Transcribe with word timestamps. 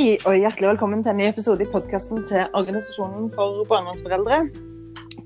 Hei 0.00 0.14
og 0.24 0.32
hjertelig 0.32 0.64
velkommen 0.70 1.02
til 1.04 1.12
en 1.12 1.18
ny 1.20 1.26
episode 1.28 1.60
i 1.60 1.68
podkasten 1.68 2.22
til 2.24 2.54
Organisasjonen 2.56 3.26
for 3.34 3.58
barnevernsforeldre. 3.68 4.38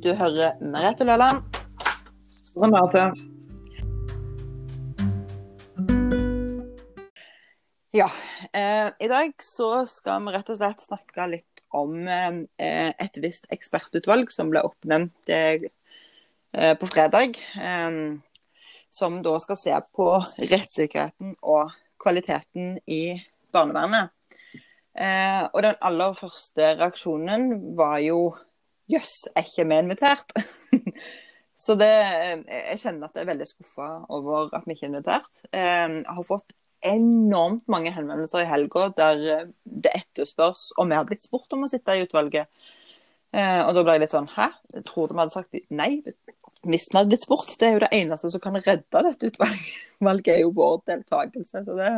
Du 0.02 0.08
hører 0.18 0.56
Merete 0.58 1.06
Løland. 1.06 1.44
Renate. 2.58 3.04
Ja, 7.94 8.08
eh, 8.50 8.90
i 8.98 9.10
dag 9.12 9.30
så 9.46 9.68
skal 9.92 10.26
vi 10.26 10.34
rett 10.34 10.50
og 10.50 10.58
slett 10.58 10.82
snakke 10.82 11.28
litt 11.36 11.62
om 11.70 11.94
eh, 12.10 12.42
et 12.58 13.22
visst 13.22 13.46
ekspertutvalg 13.54 14.34
som 14.34 14.50
ble 14.50 14.64
oppnevnt 14.66 15.30
eh, 15.30 15.68
på 16.50 16.90
fredag. 16.90 17.38
Eh, 17.62 18.18
som 18.90 19.22
da 19.22 19.38
skal 19.46 19.62
se 19.62 19.78
på 19.94 20.10
rettssikkerheten 20.50 21.38
og 21.46 21.70
kvaliteten 22.02 22.80
i 22.90 23.04
barnevernet. 23.54 24.10
Eh, 24.94 25.42
og 25.50 25.62
den 25.66 25.78
aller 25.82 26.16
første 26.18 26.74
reaksjonen 26.78 27.48
var 27.78 27.98
jo 28.04 28.34
jøss, 28.90 29.24
er 29.34 29.46
ikke 29.46 29.66
vi 29.70 29.78
invitert? 29.82 30.36
Så 31.64 31.76
det, 31.78 31.90
jeg 32.50 32.80
kjenner 32.82 33.08
at 33.08 33.16
jeg 33.16 33.24
er 33.24 33.30
veldig 33.30 33.46
skuffa 33.48 33.88
over 34.12 34.50
at 34.56 34.66
vi 34.66 34.74
ikke 34.74 34.88
er 34.88 34.92
invitert. 34.92 35.44
Eh, 35.50 35.98
jeg 36.02 36.16
har 36.18 36.28
fått 36.28 36.54
enormt 36.84 37.64
mange 37.70 37.94
henvendelser 37.94 38.44
i 38.44 38.48
helga 38.50 38.90
der 38.98 39.20
det 39.64 39.92
etterspørs 39.96 40.66
om 40.76 40.90
vi 40.90 40.98
har 40.98 41.06
blitt 41.08 41.24
spurt 41.24 41.54
om 41.56 41.64
å 41.64 41.70
sitte 41.72 41.96
i 41.96 42.04
utvalget. 42.04 42.50
Eh, 43.34 43.60
og 43.64 43.74
da 43.74 43.82
ble 43.82 43.96
jeg 43.96 44.04
litt 44.04 44.14
sånn 44.14 44.30
hæ? 44.30 44.50
Jeg 44.76 44.86
trodde 44.86 45.16
vi 45.16 45.22
hadde 45.24 45.34
sagt 45.34 45.56
nei. 45.74 45.90
Hvis 46.64 46.86
vi 46.90 46.96
hadde 46.96 47.10
blitt 47.10 47.24
spurt, 47.26 47.56
det 47.60 47.66
er 47.66 47.74
jo 47.74 47.82
det 47.82 47.92
eneste 47.96 48.30
som 48.30 48.42
kan 48.42 48.58
redde 48.60 49.02
dette 49.08 49.30
utvalget. 49.32 49.72
Valget 50.06 50.36
er 50.36 50.44
jo 50.44 50.52
vår 50.54 50.84
deltakelse. 50.90 51.64
Så 51.66 51.78
det, 51.80 51.90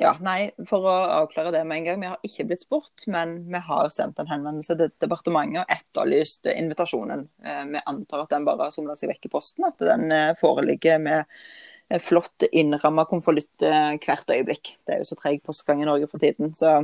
ja, 0.00 0.14
nei, 0.24 0.48
For 0.68 0.86
å 0.88 0.92
avklare 1.20 1.50
det 1.52 1.60
med 1.68 1.80
en 1.80 1.84
gang. 1.84 1.98
Vi 2.00 2.08
har 2.08 2.22
ikke 2.24 2.46
blitt 2.48 2.62
spurt, 2.64 3.02
men 3.12 3.34
vi 3.52 3.60
har 3.66 3.90
sendt 3.92 4.20
en 4.22 4.30
henvendelse 4.30 4.76
til 4.78 4.92
departementet 5.02 5.60
og 5.60 5.74
etterlyst 5.74 6.48
invitasjonen. 6.48 7.26
Eh, 7.44 7.64
vi 7.74 7.82
antar 7.84 8.22
at 8.22 8.32
den 8.32 8.46
bare 8.48 8.68
har 8.68 8.72
somla 8.72 8.96
seg 8.96 9.12
vekk 9.12 9.28
i 9.28 9.32
posten. 9.34 9.66
At 9.68 9.84
den 9.84 10.06
eh, 10.16 10.32
foreligger 10.40 11.02
med 11.04 11.20
eh, 11.20 12.00
flott 12.00 12.48
innramma 12.48 13.04
konvolutt 13.10 13.66
hvert 13.66 14.32
øyeblikk. 14.32 14.72
Det 14.88 14.96
er 14.96 15.02
jo 15.02 15.10
så 15.10 15.20
treg 15.20 15.44
postgang 15.44 15.84
i 15.84 15.90
Norge 15.90 16.08
for 16.08 16.22
tiden. 16.22 16.56
Så 16.56 16.78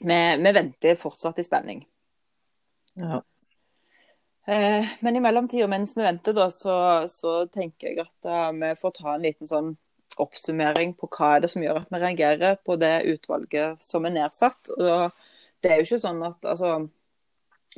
vi, 0.00 0.16
vi 0.16 0.56
venter 0.56 0.96
fortsatt 1.04 1.42
i 1.42 1.44
spenning. 1.44 1.84
Ja. 2.96 3.20
Men 4.46 5.16
i 5.16 5.20
mellomtida, 5.22 5.68
mens 5.70 5.92
vi 5.94 6.02
venter, 6.02 6.34
da, 6.34 6.48
så, 6.50 6.74
så 7.12 7.42
tenker 7.52 7.92
jeg 7.92 8.02
at 8.02 8.56
vi 8.56 8.72
får 8.80 8.96
ta 8.96 9.12
en 9.12 9.22
liten 9.22 9.46
sånn 9.46 9.74
oppsummering 10.20 10.96
på 10.98 11.08
hva 11.12 11.36
er 11.36 11.44
det 11.44 11.52
som 11.52 11.62
gjør 11.64 11.82
at 11.82 11.92
vi 11.92 12.00
reagerer 12.02 12.58
på 12.64 12.76
det 12.80 12.96
utvalget 13.14 13.80
som 13.82 14.08
er 14.08 14.16
nedsatt. 14.16 14.72
Og 14.76 15.12
det 15.62 15.70
er 15.70 15.80
jo 15.80 15.86
ikke 15.86 16.02
sånn 16.02 16.20
at 16.26 16.48
altså, 16.48 16.74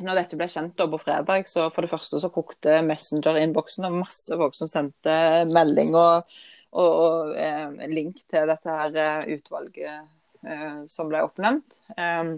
når 0.03 0.19
dette 0.19 0.39
ble 0.39 0.49
kjent 0.51 0.75
da 0.79 0.89
på 0.91 0.99
fredag, 1.03 1.47
så 1.51 1.69
for 1.71 1.85
det 1.85 1.93
første 1.93 2.19
så 2.23 2.33
kokte 2.35 2.81
Messenger-innboksen 2.87 3.87
og 3.87 4.01
masse 4.01 4.39
folk 4.41 4.57
som 4.59 4.71
sendte 4.71 5.15
melding 5.51 5.95
og, 5.95 6.35
og, 6.75 6.91
og 6.91 7.35
eh, 7.39 7.87
link 7.93 8.19
til 8.31 8.51
dette 8.51 8.79
her 8.81 8.99
eh, 8.99 9.37
utvalget 9.37 9.93
eh, 10.49 10.81
som 10.91 11.13
ble 11.13 11.23
oppnevnt. 11.27 11.79
Eh, 11.95 12.35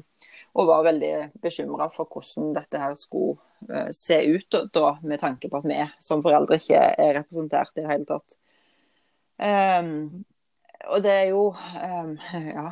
og 0.57 0.71
var 0.73 0.89
veldig 0.91 1.13
bekymra 1.43 1.89
for 1.95 2.11
hvordan 2.13 2.53
dette 2.59 2.83
her 2.83 2.97
skulle 3.01 3.39
eh, 3.71 3.89
se 3.97 4.21
ut, 4.27 4.61
da, 4.75 4.97
med 5.03 5.23
tanke 5.23 5.49
på 5.49 5.63
at 5.63 5.71
vi 5.71 5.81
som 6.03 6.25
foreldre 6.25 6.61
ikke 6.61 6.83
er 6.93 7.17
representert 7.23 7.73
i 7.77 7.85
det 7.87 7.93
hele 7.95 8.11
tatt. 8.11 8.37
Um, 9.37 10.25
og 10.87 11.03
det 11.05 11.13
er 11.13 11.27
jo 11.29 11.49
um, 11.53 12.15
Ja, 12.33 12.71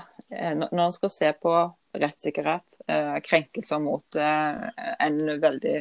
når 0.57 0.87
en 0.87 0.95
skal 0.97 1.13
se 1.13 1.33
på 1.37 1.53
rettssikkerhet, 1.95 2.79
uh, 2.91 3.19
krenkelser 3.23 3.83
mot 3.83 4.17
uh, 4.19 4.65
en 5.05 5.19
veldig 5.43 5.77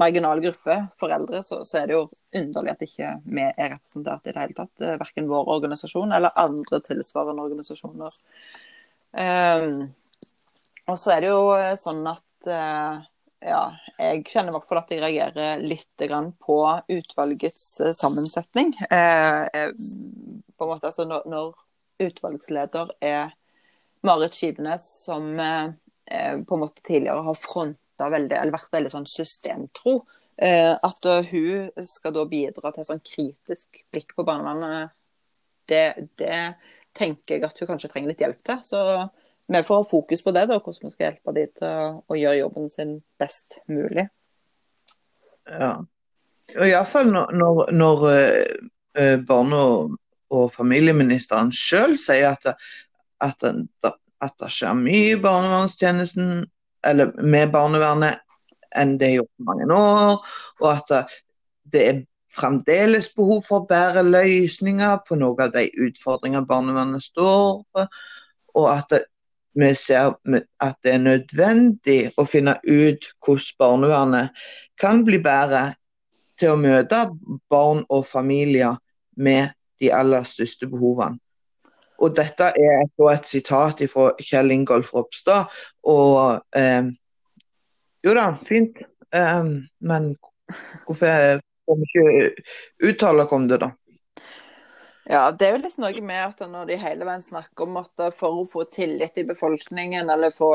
marginal 0.00 0.40
gruppe 0.42 0.78
foreldre, 0.98 1.42
så, 1.46 1.60
så, 1.62 1.78
er 1.78 1.90
det 1.90 1.94
jo 1.94 2.06
underlig 2.34 2.72
at 2.72 2.82
ikke 2.82 3.10
vi 3.28 3.44
er 3.44 3.74
representert 3.76 4.26
i 4.26 4.34
det 4.34 4.42
hele 4.42 4.56
tatt. 4.56 4.72
Uh, 4.82 4.96
verken 5.02 5.30
vår 5.30 5.50
organisasjon 5.58 6.16
eller 6.16 6.34
andre 6.40 6.80
tilsvarende 6.82 7.44
organisasjoner. 7.46 8.16
Um, 9.14 9.92
og 10.90 10.98
så 11.00 11.14
er 11.14 11.22
det 11.22 11.30
jo 11.30 11.44
sånn 11.80 12.02
at 12.10 12.50
ja, 13.44 13.62
jeg 14.00 14.24
kjenner 14.30 14.50
i 14.50 14.54
hvert 14.56 14.66
fall 14.70 14.80
at 14.80 14.92
jeg 14.92 15.02
reagerer 15.02 15.62
litt 15.62 16.04
på 16.42 16.58
utvalgets 16.90 17.66
eh, 17.84 17.94
sammensetning. 17.96 18.72
Eh, 18.88 19.44
eh, 19.52 19.70
på 20.56 20.66
en 20.66 20.72
måte, 20.72 20.90
altså 20.90 21.06
når, 21.08 21.28
når, 21.30 21.54
utvalgsleder 22.04 22.88
er 23.06 23.34
Marit 24.02 24.34
Skivenes, 24.34 24.86
som 25.04 25.28
eh, 25.40 25.70
på 26.42 26.56
en 26.56 26.62
måte 26.64 26.82
tidligere 26.82 27.22
har 27.28 27.38
fronta 27.38 28.08
veldig, 28.10 28.34
eller 28.40 28.56
vært 28.56 28.74
veldig 28.74 28.92
sånn 28.96 29.06
systemtro, 29.08 30.00
eh, 30.36 30.72
at 30.74 31.10
hun 31.30 31.84
skal 31.86 32.16
da 32.16 32.24
bidra 32.28 32.72
til 32.72 32.82
et 32.82 32.90
sånn 32.90 33.04
kritisk 33.04 33.84
blikk 33.94 34.16
på 34.16 34.26
barnevernet, 34.26 34.96
det, 35.70 35.84
det 36.18 36.40
tenker 36.98 37.38
jeg 37.38 37.46
at 37.46 37.60
hun 37.62 37.70
kanskje 37.70 37.92
trenger 37.92 38.12
litt 38.12 38.24
hjelp 38.24 38.42
til. 38.44 38.58
Så 38.66 38.82
vi 39.46 39.62
får 39.62 39.76
ha 39.76 39.84
fokus 39.90 40.24
på 40.24 40.32
det, 40.32 40.46
da, 40.46 40.58
hvordan 40.58 40.88
vi 40.88 40.92
skal 40.92 41.06
hjelpe 41.08 41.34
dem 41.36 41.50
til 41.58 41.98
å, 42.00 42.16
gjøre 42.16 42.38
jobben 42.38 42.70
sin 42.72 42.94
best 43.20 43.58
mulig. 43.68 44.06
Ja. 45.50 45.74
Og 46.54 46.64
Iallfall 46.68 47.10
når, 47.12 47.34
når, 47.36 47.60
når 47.76 48.06
uh, 48.08 49.18
barne- 49.28 49.60
og, 49.60 49.98
og, 50.32 50.48
familieministeren 50.52 51.52
sjøl 51.54 51.98
sier 52.00 52.32
at, 52.32 52.56
at, 53.24 53.44
at, 53.44 54.34
det 54.40 54.50
skjer 54.52 54.76
mye 54.80 55.12
i 55.12 55.20
barnevernstjenesten, 55.20 56.46
eller 56.84 57.12
med 57.20 57.52
barnevernet, 57.52 58.24
enn 58.74 58.96
det 58.98 59.12
har 59.12 59.20
gjort 59.20 59.46
mange 59.46 59.68
år. 59.76 60.34
Og 60.64 60.68
at 60.72 61.14
det 61.72 61.84
er 61.88 62.02
fremdeles 62.34 63.10
behov 63.14 63.44
for 63.46 63.66
bedre 63.68 64.02
løsninger 64.06 64.98
på 65.06 65.18
noen 65.20 65.46
av 65.46 65.52
de 65.54 65.68
utfordringene 65.86 66.48
barnevernet 66.48 67.04
står 67.04 67.62
for. 67.72 68.00
Og 68.58 68.70
at 68.72 68.96
vi 69.54 69.70
ser 69.78 70.14
at 70.60 70.76
det 70.82 70.92
er 70.94 71.02
nødvendig 71.02 71.98
å 72.18 72.26
finne 72.26 72.56
ut 72.66 73.06
hvordan 73.24 73.58
barnevernet 73.58 74.46
kan 74.80 75.04
bli 75.06 75.20
bedre 75.22 75.68
til 76.40 76.54
å 76.54 76.60
møte 76.60 77.04
barn 77.50 77.84
og 77.88 78.06
familier 78.06 78.78
med 79.16 79.54
de 79.80 79.92
aller 79.94 80.26
største 80.26 80.66
behovene. 80.70 81.20
Og 82.02 82.16
Dette 82.16 82.50
er 82.58 82.82
et, 82.82 83.28
sitat 83.30 83.82
fra 83.90 84.10
Kjell 84.18 84.50
Ingolf 84.50 84.90
Ropstad. 84.94 85.46
Og 85.86 86.42
eh, 86.56 86.90
Jo 88.04 88.14
da, 88.18 88.26
fint. 88.44 88.82
Eh, 89.14 89.44
men 89.80 90.10
hvorfor 90.84 91.38
får 91.64 91.78
vi 91.80 91.86
ikke 91.88 92.90
uttale 92.90 93.28
om 93.30 93.46
det, 93.48 93.60
da? 93.62 93.70
Ja, 95.06 95.26
det 95.36 95.44
er 95.44 95.50
jo 95.52 95.60
liksom 95.60 95.84
noe 95.84 96.00
med 96.00 96.20
at 96.22 96.38
når 96.48 96.68
de 96.70 96.76
hele 96.80 97.04
veien 97.04 97.22
snakker 97.24 97.66
om 97.66 97.74
at 97.76 98.02
for 98.16 98.38
å 98.40 98.46
få 98.48 98.62
tillit 98.72 99.18
i 99.20 99.26
befolkningen, 99.28 100.08
eller 100.10 100.32
få 100.32 100.54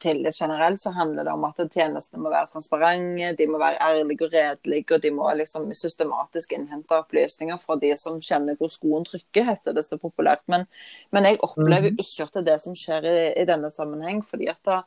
tillit 0.00 0.38
generelt, 0.40 0.80
så 0.80 0.94
handler 0.96 1.28
det 1.28 1.34
om 1.36 1.44
at 1.44 1.60
tjenestene 1.66 2.22
må 2.24 2.32
være 2.32 2.48
transparente, 2.54 3.34
de 3.36 3.48
må 3.50 3.60
være 3.60 3.76
ærlige 3.84 4.24
og 4.24 4.32
redelige, 4.32 4.96
og 4.96 5.04
de 5.04 5.12
må 5.12 5.28
liksom 5.42 5.68
systematisk 5.76 6.56
innhente 6.56 6.96
opplysninger 6.96 7.60
fra 7.60 7.76
de 7.82 7.92
som 8.00 8.16
kjenner 8.24 8.56
hvor 8.56 8.72
skoen 8.72 9.04
trykker, 9.04 9.50
heter 9.52 9.76
det 9.76 9.84
så 9.84 10.00
populært. 10.00 10.46
Men, 10.48 10.64
men 11.12 11.28
jeg 11.28 11.42
opplever 11.44 11.90
jo 11.90 11.98
mhm. 11.98 12.04
ikke 12.06 12.24
at 12.24 12.36
det 12.38 12.44
er 12.44 12.50
det 12.54 12.60
som 12.64 12.78
skjer 12.78 13.04
i, 13.04 13.18
i 13.36 13.48
denne 13.52 13.68
sammenheng. 13.74 14.24
fordi 14.24 14.48
at 14.48 14.64
da, 14.64 14.80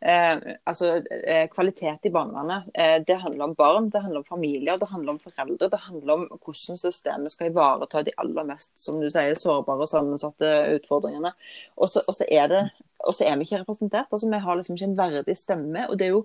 Eh, 0.00 0.38
altså, 0.64 1.02
eh, 1.26 1.48
kvalitet 1.52 2.06
i 2.08 2.10
barnevernet 2.10 2.70
eh, 2.74 2.94
det 3.04 3.18
handler 3.20 3.44
om 3.44 3.54
barn, 3.54 3.90
det 3.92 4.00
handler 4.00 4.22
om 4.22 4.24
familier, 4.24 4.78
det 4.80 4.88
handler 4.88 5.12
om 5.12 5.18
foreldre. 5.20 5.68
Det 5.68 5.80
handler 5.86 6.14
om 6.14 6.22
hvordan 6.30 6.78
systemet 6.80 7.32
skal 7.34 7.50
ivareta 7.50 8.02
de 8.06 8.14
aller 8.16 8.46
mest 8.48 8.72
som 8.80 9.00
du 9.00 9.10
sier, 9.12 9.36
sårbare 9.36 9.84
og 9.84 9.90
sammensatte 9.90 10.54
utfordringene. 10.78 11.34
Og 11.76 11.92
så 11.92 12.00
er, 12.28 12.56
er, 12.56 13.36
vi 13.36 13.44
ikke 13.44 13.60
representert. 13.60 14.08
altså 14.08 14.30
Vi 14.30 14.40
har 14.40 14.56
liksom 14.56 14.78
ikke 14.78 14.88
en 14.88 14.98
verdig 15.02 15.36
stemme. 15.36 15.88
og 15.88 15.98
det 15.98 16.08
er 16.08 16.16
jo 16.16 16.24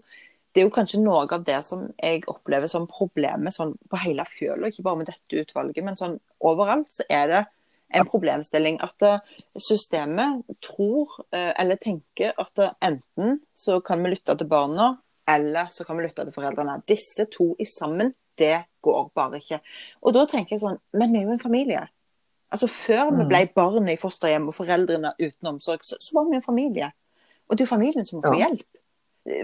det 0.56 0.62
er 0.62 0.70
jo 0.70 0.72
kanskje 0.72 1.02
noe 1.04 1.26
av 1.36 1.42
det 1.44 1.58
som 1.68 1.82
jeg 2.00 2.22
opplever 2.32 2.70
som 2.72 2.86
problemet 2.88 3.52
sånn 3.52 3.74
på 3.92 4.00
hele 4.00 4.24
fjøla, 4.38 4.70
ikke 4.72 4.86
bare 4.88 5.02
med 5.02 5.10
dette 5.10 5.42
utvalget, 5.42 5.84
men 5.84 5.98
sånn 6.00 6.16
overalt 6.40 6.88
så 6.96 7.04
er 7.12 7.28
det 7.28 7.42
en 8.00 8.10
problemstilling. 8.10 8.78
At 8.84 9.06
eh, 9.06 9.42
systemet 9.62 10.44
tror 10.64 11.16
eh, 11.32 11.52
eller 11.62 11.80
tenker 11.82 12.36
at 12.42 12.62
eh, 12.62 12.76
enten 12.90 13.40
så 13.56 13.80
kan 13.86 14.04
vi 14.04 14.14
lytte 14.14 14.36
til 14.38 14.50
barna, 14.50 14.94
eller 15.30 15.72
så 15.74 15.86
kan 15.88 15.98
vi 15.98 16.06
lytte 16.06 16.26
til 16.26 16.36
foreldrene. 16.36 16.80
Disse 16.90 17.28
to 17.34 17.54
i 17.60 17.68
sammen, 17.70 18.14
det 18.38 18.66
går 18.86 19.10
bare 19.16 19.42
ikke. 19.42 19.62
Og 20.04 20.16
da 20.16 20.26
tenker 20.30 20.56
jeg 20.56 20.66
sånn, 20.66 20.80
men 20.98 21.14
vi 21.14 21.22
er 21.22 21.30
jo 21.30 21.36
en 21.38 21.44
familie. 21.44 21.86
Altså 22.54 22.70
Før 22.72 23.10
vi 23.10 23.24
mm. 23.24 23.30
ble 23.32 23.42
barn 23.56 23.90
i 23.92 24.00
fosterhjem 24.00 24.50
og 24.52 24.56
foreldrene 24.56 25.16
uten 25.20 25.56
omsorg, 25.56 25.84
så, 25.84 25.98
så 26.00 26.18
var 26.18 26.30
vi 26.30 26.40
en 26.40 26.46
familie. 26.46 26.92
Og 27.48 27.56
det 27.56 27.64
er 27.64 27.68
jo 27.68 27.76
familien 27.76 28.08
som 28.08 28.20
må 28.20 28.30
få 28.30 28.40
hjelp. 28.40 28.68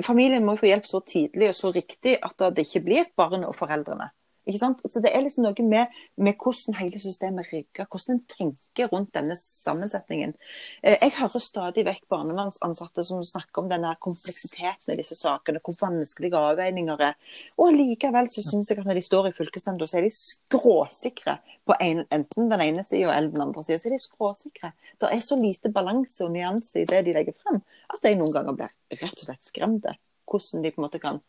Familien 0.06 0.45
må 0.45 0.54
få 0.59 0.69
hjelp 0.69 0.86
så 0.86 1.01
tidlig 1.06 1.50
og 1.50 1.57
så 1.57 1.71
riktig 1.74 2.19
at 2.21 2.44
det 2.54 2.68
ikke 2.68 2.83
blir 2.86 3.07
barnet 3.18 3.50
og 3.50 3.57
foreldrene. 3.57 4.12
Så 4.42 5.00
Det 5.02 5.12
er 5.14 5.22
liksom 5.22 5.46
noe 5.46 5.64
med, 5.70 5.92
med 6.18 6.34
hvordan 6.42 6.76
hele 6.80 7.00
systemet 7.00 7.52
rigger, 7.54 7.86
hvordan 7.86 8.16
en 8.16 8.22
tenker 8.26 8.90
rundt 8.90 9.14
denne 9.14 9.36
sammensetningen. 9.38 10.34
Eh, 10.82 10.98
jeg 10.98 11.14
hører 11.20 11.40
stadig 11.40 11.86
vekk 11.86 12.08
barnevernsansatte 12.10 13.04
som 13.06 13.22
snakker 13.24 13.62
om 13.62 13.70
denne 13.70 13.94
kompleksiteten 14.02 14.94
i 14.94 14.98
disse 14.98 15.16
sakene, 15.16 15.62
hvor 15.62 15.78
vanskelige 15.84 16.38
avveininger 16.38 17.06
er. 17.06 17.14
Og 17.62 17.76
likevel 17.76 18.32
så 18.34 18.42
syns 18.42 18.72
jeg 18.72 18.82
at 18.82 18.90
når 18.90 18.98
de 18.98 19.06
står 19.06 19.30
i 19.30 19.36
fylkesnemnda, 19.38 19.86
så 19.86 20.00
er 20.00 20.08
de 20.08 20.14
skråsikre 20.16 21.38
på 21.70 21.78
en, 21.78 22.06
enten 22.10 22.50
den 22.50 22.66
ene 22.66 22.86
sida 22.88 23.14
eller 23.14 23.30
den 23.30 23.46
andre 23.46 23.64
sida. 23.64 23.78
Så 23.78 23.92
er 23.92 23.98
de 23.98 24.02
skråsikre. 24.02 24.72
Det 24.98 25.12
er 25.12 25.22
så 25.22 25.38
lite 25.38 25.70
balanse 25.70 26.26
og 26.26 26.34
nyanse 26.34 26.82
i 26.82 26.90
det 26.90 27.04
de 27.06 27.14
legger 27.14 27.38
frem, 27.38 27.62
at 27.94 28.10
jeg 28.10 28.18
noen 28.18 28.34
ganger 28.34 28.58
blir 28.58 28.74
rett 28.98 29.22
og 29.22 29.28
slett 29.28 29.46
skremte. 29.46 29.94
Hvordan 30.26 30.66
de 30.66 30.74
på 30.74 30.82
en 30.82 30.88
måte 30.88 31.02
kan 31.04 31.22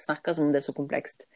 snakke 0.00 0.34
som 0.34 0.46
om 0.46 0.52
det 0.54 0.60
er 0.60 0.66
så 0.66 0.74
komplekst. 0.76 1.26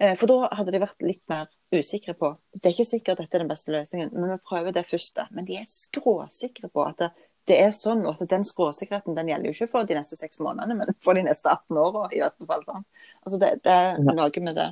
Eh, 0.00 0.14
for 0.18 0.30
da 0.30 0.50
hadde 0.58 0.74
de 0.74 0.82
vært 0.82 1.04
litt 1.04 1.22
mer 1.30 1.48
usikre 1.74 2.16
på 2.18 2.32
Det 2.52 2.66
er 2.66 2.74
ikke 2.74 2.88
sikkert 2.88 3.20
dette 3.20 3.36
er 3.36 3.44
den 3.44 3.50
beste 3.50 3.74
løsningen, 3.74 4.12
men 4.14 4.32
vi 4.32 4.38
prøver 4.46 4.74
det 4.74 4.86
første. 4.90 5.26
Men 5.30 5.46
de 5.48 5.58
er 5.60 5.68
skråsikre 5.70 6.70
på 6.72 6.86
at 6.86 7.02
det, 7.02 7.10
det 7.48 7.58
er 7.64 7.72
sånn, 7.74 8.04
og 8.06 8.20
at 8.20 8.30
den 8.30 8.44
skråsikkerheten 8.46 9.16
den 9.16 9.30
gjelder 9.30 9.50
jo 9.50 9.56
ikke 9.56 9.70
for 9.72 9.88
de 9.88 9.96
neste 9.98 10.18
seks 10.18 10.42
månedene, 10.44 10.76
men 10.78 10.98
for 11.02 11.18
de 11.18 11.24
neste 11.26 11.50
18 11.50 11.78
åra 11.82 12.06
i 12.14 12.22
verste 12.22 12.48
fall. 12.48 12.64
Sånn. 12.66 12.86
Altså 13.24 13.40
det, 13.42 13.52
det, 13.64 13.76
er 13.76 14.02
noe 14.06 14.44
med 14.46 14.58
det. 14.58 14.68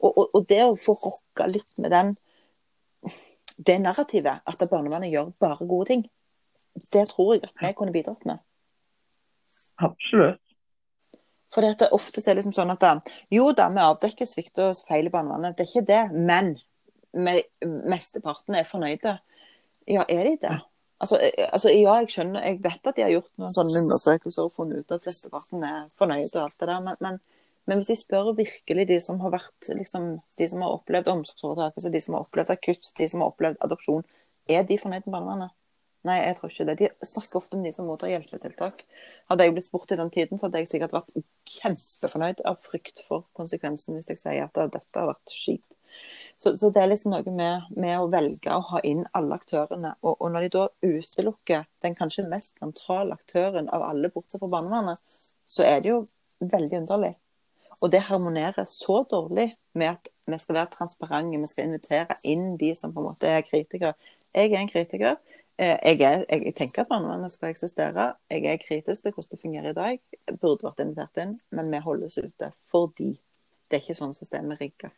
Og, 0.00 0.10
og, 0.10 0.24
og, 0.28 0.46
det 0.50 0.62
å 0.64 0.76
få 0.80 0.96
rocka 1.02 1.48
litt 1.50 1.68
med 1.82 1.94
den 1.94 2.14
det 3.62 3.76
narrativet, 3.82 4.40
at 4.48 4.62
barnevernet 4.70 5.12
gjør 5.12 5.34
bare 5.42 5.66
gode 5.68 5.90
ting, 5.90 6.06
det 6.94 7.04
tror 7.10 7.34
jeg 7.36 7.44
at 7.46 7.60
vi 7.60 7.72
kunne 7.76 7.94
bidratt 7.94 8.24
med. 8.26 8.40
Absolutt. 9.82 10.41
For 11.52 11.64
det 11.64 11.84
er 11.84 11.94
ofte 11.94 12.22
er 12.22 12.32
det 12.32 12.40
liksom 12.40 12.54
sånn 12.56 12.72
at 12.72 13.12
jo 13.32 13.50
da, 13.56 13.68
vi 13.72 13.82
avdekker 13.84 14.28
svikt 14.28 14.60
og 14.62 14.78
feil 14.88 15.10
i 15.10 15.12
barnevernet, 15.12 15.56
det 15.58 15.66
er 15.66 15.70
ikke 15.70 15.88
det. 15.90 16.02
Men 16.16 16.54
mesteparten 17.92 18.56
er 18.56 18.68
fornøyde. 18.70 19.18
Ja, 19.90 20.04
er 20.08 20.24
de 20.30 20.36
det? 20.40 20.58
Altså, 21.02 21.18
eh, 21.18 21.48
altså, 21.52 21.68
ja, 21.74 21.96
jeg 21.98 22.12
skjønner, 22.14 22.44
jeg 22.46 22.60
vet 22.62 22.86
at 22.86 22.96
de 22.96 23.02
har 23.02 23.10
gjort 23.10 23.30
noen 23.42 23.52
sånne 23.52 23.80
undersøkelser 23.82 24.46
og 24.46 24.52
funnet 24.54 24.84
ut 24.84 24.92
at 24.94 25.02
flesteparten 25.02 25.64
er 25.66 25.80
fornøyde 25.98 26.36
og 26.36 26.44
alt 26.44 26.60
det 26.60 26.68
der, 26.70 26.84
men, 26.84 27.00
men, 27.02 27.16
men, 27.66 27.80
hvis 27.80 27.90
de 27.90 27.96
spør 27.98 28.30
virkelig 28.38 28.86
de 28.88 29.00
som 29.02 29.18
har 29.24 29.34
vært 29.34 29.72
liksom, 29.74 30.12
de 30.38 30.48
som 30.48 30.62
har 30.62 30.76
opplevd 30.76 31.10
omsorgsovertakelse, 31.10 31.90
de 31.90 32.04
som 32.04 32.14
har 32.16 32.28
opplevd 32.28 32.54
akutt, 32.54 32.92
de 33.00 33.08
som 33.10 33.24
har 33.24 33.34
opplevd 33.34 33.58
adopsjon, 33.66 34.06
er 34.46 34.62
de 34.68 34.78
fornøyd 34.78 35.02
med 35.02 35.16
barnevernet? 35.16 35.56
Nei, 36.02 36.16
jeg 36.18 36.38
tror 36.38 36.50
ikke 36.50 36.66
det. 36.66 36.74
De 36.80 37.06
snakker 37.06 37.38
ofte 37.38 37.54
om 37.58 37.62
de 37.62 37.70
som 37.74 37.86
mottar 37.86 38.10
hjelpetiltak. 38.10 38.82
Hadde 39.30 39.46
jeg 39.46 39.54
blitt 39.54 39.68
spurt 39.68 39.92
i 39.94 39.98
den 40.00 40.10
tiden, 40.10 40.38
så 40.38 40.48
hadde 40.48 40.64
jeg 40.64 40.72
sikkert 40.72 40.96
vært 40.96 41.22
kjempefornøyd 41.60 42.42
av 42.48 42.58
frykt 42.64 43.04
for 43.06 43.28
konsekvensen 43.38 43.94
hvis 43.94 44.10
jeg 44.10 44.22
sier 44.24 44.48
at 44.48 44.58
dette 44.58 44.98
har 44.98 45.12
vært 45.12 45.34
skit. 45.34 45.64
Så, 46.36 46.56
så, 46.56 46.70
det 46.74 46.82
er 46.82 46.88
liksom 46.90 47.12
noe 47.14 47.34
med, 47.36 47.68
med, 47.76 47.94
å 48.00 48.08
velge 48.10 48.50
å 48.50 48.64
ha 48.72 48.80
inn 48.86 49.04
alle 49.14 49.36
aktørene. 49.38 49.92
Og, 50.02 50.16
og, 50.16 50.28
når 50.34 50.46
de 50.46 50.52
da 50.56 50.64
utelukker 50.82 51.66
den 51.84 51.94
kanskje 51.94 52.26
mest 52.30 52.56
sentrale 52.58 53.14
aktøren 53.14 53.68
av 53.70 53.84
alle, 53.86 54.10
bortsett 54.10 54.42
fra 54.42 54.50
barnevernet, 54.50 55.20
så 55.46 55.66
er 55.68 55.84
det 55.84 55.92
jo 55.92 56.00
veldig 56.40 56.80
underlig. 56.82 57.12
Og 57.78 57.92
det 57.94 58.04
harmonerer 58.08 58.66
så 58.70 59.02
dårlig 59.10 59.52
med 59.78 59.92
at 59.92 60.10
vi 60.30 60.38
skal 60.38 60.58
være 60.58 60.74
transparente, 60.74 61.38
vi 61.38 61.50
skal 61.50 61.68
invitere 61.68 62.18
inn 62.26 62.56
de 62.58 62.72
som 62.78 62.94
på 62.94 63.02
en 63.02 63.08
måte 63.12 63.30
er 63.30 63.46
kritikere. 63.46 63.94
Jeg 64.34 64.50
er 64.50 64.62
en 64.62 64.70
kritiker. 64.70 65.18
Eh, 65.62 65.78
jeg, 65.84 66.00
er, 66.02 66.24
jeg, 66.26 66.54
tenker 66.58 66.82
at 66.82 66.90
barnevernet 66.90 67.30
skal 67.30 67.52
eksistere. 67.52 68.08
Jeg 68.32 68.48
er 68.50 68.58
kritisk 68.58 69.04
til 69.04 69.12
hvordan 69.14 69.30
det 69.30 69.42
fungerer 69.42 69.70
i 69.70 69.76
dag. 69.76 70.00
Jeg 70.26 70.38
burde 70.42 70.66
vært 70.66 70.82
invitert 70.82 71.20
inn, 71.22 71.36
men 71.54 71.70
vi 71.70 71.82
holdes 71.84 72.18
ute 72.18 72.48
fordi 72.72 73.12
det 73.70 73.78
er 73.78 73.84
ikke 73.84 73.96
sånn 74.00 74.16
systemet 74.16 74.58
rigger. 74.60 74.90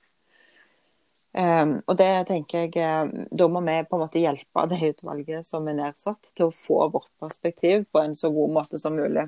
Um, 1.34 1.80
og 1.90 1.96
det 1.98 2.28
tenker 2.28 2.60
jeg 2.62 2.76
eh, 2.78 3.08
Da 3.34 3.46
må 3.50 3.58
vi 3.66 3.72
på 3.90 3.96
en 3.96 4.02
måte 4.04 4.20
hjelpe 4.22 4.62
det 4.70 4.78
utvalget 4.92 5.48
som 5.48 5.66
er 5.66 5.76
nedsatt, 5.80 6.30
til 6.32 6.46
å 6.46 6.54
få 6.54 6.78
vårt 6.94 7.10
perspektiv 7.20 7.88
på 7.90 8.00
en 8.00 8.14
så 8.16 8.30
god 8.32 8.54
måte 8.54 8.80
som 8.80 8.94
mulig. 8.96 9.26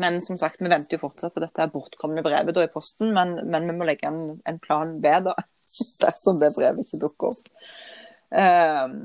Men 0.00 0.18
som 0.24 0.38
sagt, 0.40 0.62
vi 0.64 0.72
venter 0.72 0.96
jo 0.96 1.04
fortsatt 1.04 1.36
på 1.36 1.44
dette 1.44 1.68
bortkomne 1.70 2.24
brevet 2.26 2.56
da, 2.56 2.64
i 2.64 2.72
posten, 2.72 3.12
men, 3.14 3.36
men, 3.52 3.68
vi 3.68 3.76
må 3.76 3.86
legge 3.86 4.08
en, 4.08 4.40
en 4.48 4.60
plan 4.62 4.96
B 5.02 5.14
da, 5.28 5.36
dersom 6.02 6.42
det 6.42 6.54
brevet 6.56 6.88
ikke 6.88 7.02
dukker 7.04 7.34
opp. 7.34 7.48
Um, 8.30 9.00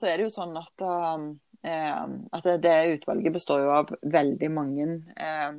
så 0.00 0.08
er 0.08 0.16
det 0.16 0.28
jo 0.28 0.32
sånn 0.32 0.56
at, 0.56 0.86
uh, 0.86 2.06
at 2.36 2.48
det 2.64 2.78
utvalget 2.96 3.36
består 3.36 3.66
jo 3.66 3.74
av 3.76 3.92
veldig 4.00 4.50
mange 4.54 4.86
uh, 5.20 5.52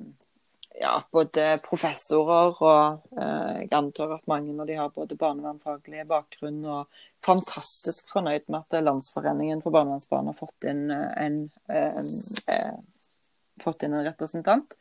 ja, 0.82 0.96
både 1.14 1.46
professorer 1.66 2.58
og 2.58 3.06
uh, 3.20 3.54
jeg 3.60 3.70
antar 3.78 4.16
at 4.18 4.28
mange 4.32 4.56
når 4.58 4.72
de 4.72 4.80
har 4.80 4.94
både 4.96 5.20
barnevernfaglig 5.20 6.08
bakgrunn 6.10 6.64
og 6.66 7.04
fantastisk 7.22 8.10
fornøyd 8.16 8.50
med 8.50 8.64
at 8.64 8.82
Landsforeningen 8.82 9.62
for 9.62 9.76
barnevernsbarn 9.76 10.32
har 10.32 10.40
fått 10.40 10.70
inn 10.72 10.88
en, 10.90 11.42
fått 13.62 13.86
inn 13.86 13.94
en 13.94 14.08
representant. 14.08 14.74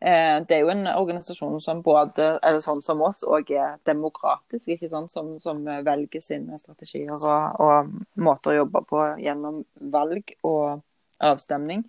Eh, 0.00 0.36
det 0.46 0.54
er 0.54 0.60
jo 0.62 0.70
en 0.70 0.86
organisasjon 0.86 1.56
som 1.60 1.80
både, 1.82 2.36
eller 2.46 2.62
sånn 2.62 2.82
som 2.86 3.00
oss, 3.02 3.24
og 3.26 3.50
er 3.50 3.80
demokratisk, 3.88 4.68
ikke 4.76 4.90
sant? 4.92 5.10
Som, 5.14 5.32
som 5.42 5.64
velger 5.66 6.22
sine 6.22 6.58
strategier 6.60 7.16
og, 7.16 7.24
og, 7.58 7.96
måter 8.22 8.54
å 8.54 8.60
jobbe 8.60 8.84
på 8.86 9.02
gjennom 9.24 9.64
valg 9.94 10.36
og 10.46 10.84
avstemning. 11.18 11.82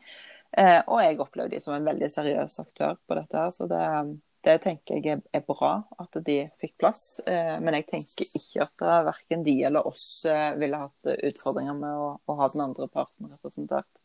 Eh, 0.57 0.79
og 0.87 1.03
jeg 1.03 1.19
opplever 1.21 1.53
de 1.53 1.61
som 1.61 1.75
en 1.75 1.85
veldig 1.85 2.09
seriøs 2.09 2.57
aktør 2.63 2.97
på 3.05 3.19
dette. 3.19 3.37
her, 3.37 3.53
så 3.53 3.69
det, 3.69 3.85
det 4.47 4.57
tenker 4.65 4.97
jeg 4.97 5.21
er, 5.29 5.45
bra 5.45 5.75
at 6.01 6.17
de 6.25 6.39
fikk 6.57 6.79
plass. 6.81 7.03
Eh, 7.29 7.55
men 7.61 7.77
jeg 7.77 7.89
tenker 7.93 8.41
ikke 8.41 8.65
at 8.65 8.87
verken 9.11 9.45
de 9.45 9.59
eller 9.69 9.85
oss 9.85 10.25
ville 10.57 10.81
hatt 10.81 11.13
utfordringer 11.13 11.77
med 11.77 11.93
å, 11.93 12.13
å 12.25 12.41
ha 12.41 12.49
den 12.55 12.65
andre 12.65 12.89
parten 12.89 13.29
representert. 13.29 13.98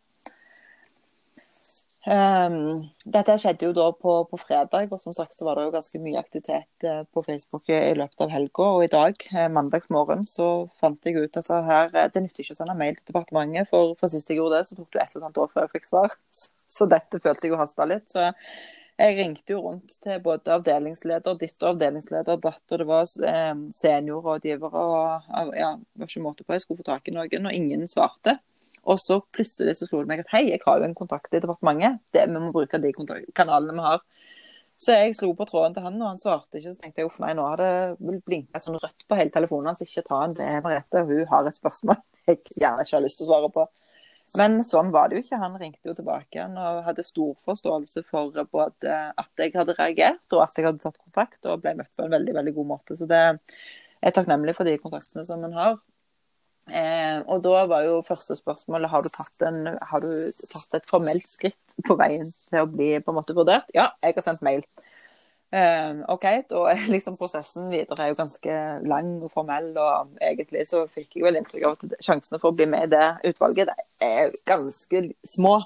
Um, 2.04 2.82
dette 3.08 3.34
skjedde 3.40 3.64
jo 3.64 3.72
da 3.72 3.86
på, 3.96 4.14
på, 4.28 4.36
fredag, 4.36 4.90
og 4.92 5.00
som 5.00 5.14
sagt 5.16 5.38
så 5.38 5.46
var 5.46 5.56
det 5.56 5.62
jo 5.64 5.72
ganske 5.72 6.00
mye 6.04 6.20
aktivitet 6.20 6.84
uh, 6.84 7.00
på 7.08 7.22
Facebook 7.24 7.72
i 7.72 7.94
løpet 7.96 8.26
av 8.26 8.32
helga. 8.34 8.66
Og 8.76 8.84
i 8.84 8.90
dag, 8.92 9.24
uh, 9.32 9.46
mandagsmorgen, 9.56 10.26
så 10.28 10.48
fant 10.80 11.08
jeg 11.08 11.16
ut 11.16 11.40
at 11.40 11.48
det 11.48 11.62
her 11.70 11.88
uh, 11.94 12.10
Det 12.12 12.26
nytter 12.26 12.44
ikke 12.44 12.56
å 12.58 12.60
sende 12.60 12.76
mail 12.76 12.98
til 12.98 13.08
departementet, 13.08 13.72
for, 13.72 13.96
for 14.00 14.12
sist 14.12 14.28
jeg 14.28 14.42
gjorde 14.42 14.60
det, 14.60 14.68
så 14.68 14.76
tok 14.76 14.92
det 14.92 15.04
ett 15.06 15.16
og 15.16 15.22
et 15.22 15.26
halvt 15.30 15.42
år 15.46 15.52
før 15.54 15.66
jeg 15.66 15.74
fikk 15.78 15.90
svar. 15.92 16.16
Så, 16.44 16.50
så 16.74 16.88
dette 16.90 17.20
følte 17.22 17.46
jeg 17.46 17.52
jo 17.52 17.58
hasta 17.60 17.84
litt. 17.86 18.08
Så 18.10 18.24
jeg 18.98 19.14
ringte 19.14 19.54
jo 19.54 19.60
rundt 19.62 19.92
til 20.02 20.16
både 20.24 20.56
avdelingsleder 20.56 21.36
ditt 21.38 21.54
og 21.62 21.76
avdelingsleder 21.76 22.40
datt, 22.42 22.64
og 22.66 22.80
det 22.80 22.86
var 22.88 23.04
seniorrådgivere 23.78 24.82
og 24.88 25.54
ja, 25.54 25.70
det 25.78 26.02
var 26.02 26.10
ikke 26.10 26.24
måte 26.24 26.42
på. 26.42 26.56
Jeg 26.56 26.64
skulle 26.64 26.80
få 26.82 26.88
tak 26.88 27.08
i 27.08 27.14
noen, 27.14 27.46
og 27.46 27.54
ingen 27.54 27.86
svarte. 27.90 28.40
Og 28.90 29.00
så 29.00 29.20
plutselig 29.34 29.76
så 29.78 29.88
slo 29.88 30.02
det 30.02 30.10
meg 30.10 30.24
at 30.24 30.32
hei, 30.34 30.46
jeg 30.50 30.62
har 30.64 30.80
jo 30.80 30.88
en 30.88 30.96
kontakt 30.96 31.32
i 31.32 31.40
departementet. 31.42 32.02
Det, 32.14 32.26
vi 32.28 32.42
må 32.42 32.52
bruke 32.54 32.80
de 32.82 32.92
kanalene 32.94 33.76
vi 33.76 33.86
har. 33.86 34.02
Så 34.80 34.96
jeg 34.96 35.14
slo 35.14 35.30
på 35.38 35.46
tråden 35.46 35.76
til 35.76 35.84
han, 35.86 36.00
og 36.02 36.10
han 36.10 36.20
svarte 36.20 36.58
ikke. 36.58 36.72
Så 36.74 36.82
tenkte 36.82 37.02
jeg 37.02 37.08
uff 37.08 37.20
nei, 37.22 37.32
nå 37.38 37.46
har 37.46 37.62
det 37.62 38.18
blinka 38.26 38.60
sånn 38.60 38.80
rødt 38.82 39.06
på 39.08 39.18
hele 39.18 39.32
telefonen 39.34 39.70
hans. 39.70 39.84
Ikke 39.86 40.04
ta 40.08 40.24
en 40.24 40.34
det 40.36 40.50
Merete, 40.64 41.04
hun 41.06 41.30
har 41.30 41.48
et 41.48 41.60
spørsmål 41.60 42.00
jeg 42.28 42.40
gjerne 42.56 42.84
ikke 42.84 42.96
har 42.96 43.04
lyst 43.04 43.20
til 43.20 43.26
å 43.26 43.30
svare 43.30 43.50
på. 43.54 43.66
Men 44.40 44.62
sånn 44.66 44.90
var 44.94 45.10
det 45.10 45.18
jo 45.18 45.22
ikke. 45.24 45.38
Han 45.42 45.56
ringte 45.60 45.90
jo 45.90 45.94
tilbake 45.94 46.38
igjen 46.38 46.56
og 46.58 46.82
hadde 46.88 47.04
stor 47.06 47.34
forståelse 47.44 48.02
for 48.08 48.34
både 48.50 48.98
at 49.20 49.42
jeg 49.42 49.52
hadde 49.54 49.76
reagert, 49.78 50.24
og 50.32 50.46
at 50.46 50.58
jeg 50.58 50.66
hadde 50.66 50.82
tatt 50.82 51.00
kontakt, 51.02 51.40
og 51.44 51.60
ble 51.62 51.74
møtt 51.78 51.92
på 51.94 52.06
en 52.06 52.14
veldig, 52.16 52.34
veldig 52.40 52.54
god 52.56 52.70
måte. 52.72 52.96
Så 52.98 53.06
det 53.10 53.20
er 53.20 54.16
takknemlig 54.16 54.56
for 54.56 54.66
de 54.66 54.78
kontaktene 54.80 55.26
som 55.28 55.44
en 55.44 55.54
har. 55.54 55.76
Eh, 56.64 57.18
og 57.28 57.42
da 57.44 57.66
var 57.68 57.84
jo 57.84 57.98
første 58.06 58.38
spørsmålet 58.38 58.88
har 58.88 59.04
du, 59.04 59.10
en, 59.44 59.66
har 59.90 60.00
du 60.00 60.32
tatt 60.48 60.78
et 60.78 60.88
formelt 60.88 61.26
skritt 61.28 61.60
på 61.84 61.96
veien 62.00 62.30
til 62.48 62.62
å 62.62 62.70
bli 62.70 62.94
på 63.04 63.12
en 63.12 63.18
måte 63.18 63.36
vurdert. 63.36 63.68
Ja, 63.76 63.90
jeg 64.00 64.16
har 64.16 64.24
sendt 64.24 64.44
mail. 64.46 64.64
Eh, 65.54 66.00
OK, 66.10 66.24
da 66.50 66.64
er 66.72 66.88
liksom 66.94 67.18
prosessen 67.20 67.68
videre 67.72 68.06
er 68.06 68.14
jo 68.14 68.18
ganske 68.22 68.58
lang 68.88 69.12
og 69.20 69.30
formell, 69.34 69.74
og 69.76 70.16
egentlig 70.24 70.64
så 70.70 70.86
fikk 70.88 71.18
jeg 71.18 71.28
vel 71.28 71.40
inntrykk 71.40 71.68
av 71.68 71.76
at 71.76 72.04
sjansene 72.06 72.40
for 72.40 72.52
å 72.52 72.56
bli 72.56 72.68
med 72.70 72.88
i 72.88 72.94
det 72.96 73.32
utvalget 73.34 73.70
det 73.70 74.08
er 74.08 74.32
ganske 74.48 75.08
små. 75.34 75.58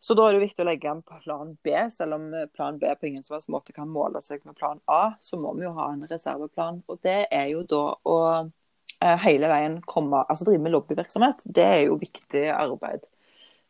Så 0.00 0.14
da 0.16 0.24
er 0.26 0.38
det 0.38 0.46
viktig 0.46 0.62
å 0.62 0.68
legge 0.70 0.88
en 0.88 1.02
plan 1.04 1.50
B, 1.66 1.74
selv 1.92 2.16
om 2.16 2.30
plan 2.54 2.78
B 2.80 2.88
på 2.96 3.10
ingen 3.10 3.26
som 3.26 3.34
helst 3.36 3.50
måte 3.52 3.74
kan 3.76 3.90
måle 3.90 4.22
seg 4.24 4.40
med 4.46 4.56
plan 4.56 4.80
A, 4.88 5.18
så 5.20 5.36
må 5.36 5.52
vi 5.58 5.66
jo 5.66 5.74
ha 5.76 5.90
en 5.92 6.06
reserveplan. 6.08 6.80
Og 6.88 7.02
det 7.04 7.26
er 7.28 7.50
jo 7.52 7.66
da 7.68 7.82
å 8.08 8.16
Eh, 8.30 8.59
hele 9.00 9.48
veien 9.48 9.78
komme, 9.88 10.24
altså 10.28 10.44
drive 10.44 10.62
med 10.64 10.74
lobbyvirksomhet, 10.74 11.42
det 11.44 11.64
er 11.64 11.80
jo 11.86 11.96
viktig 12.00 12.44
arbeid. 12.52 13.06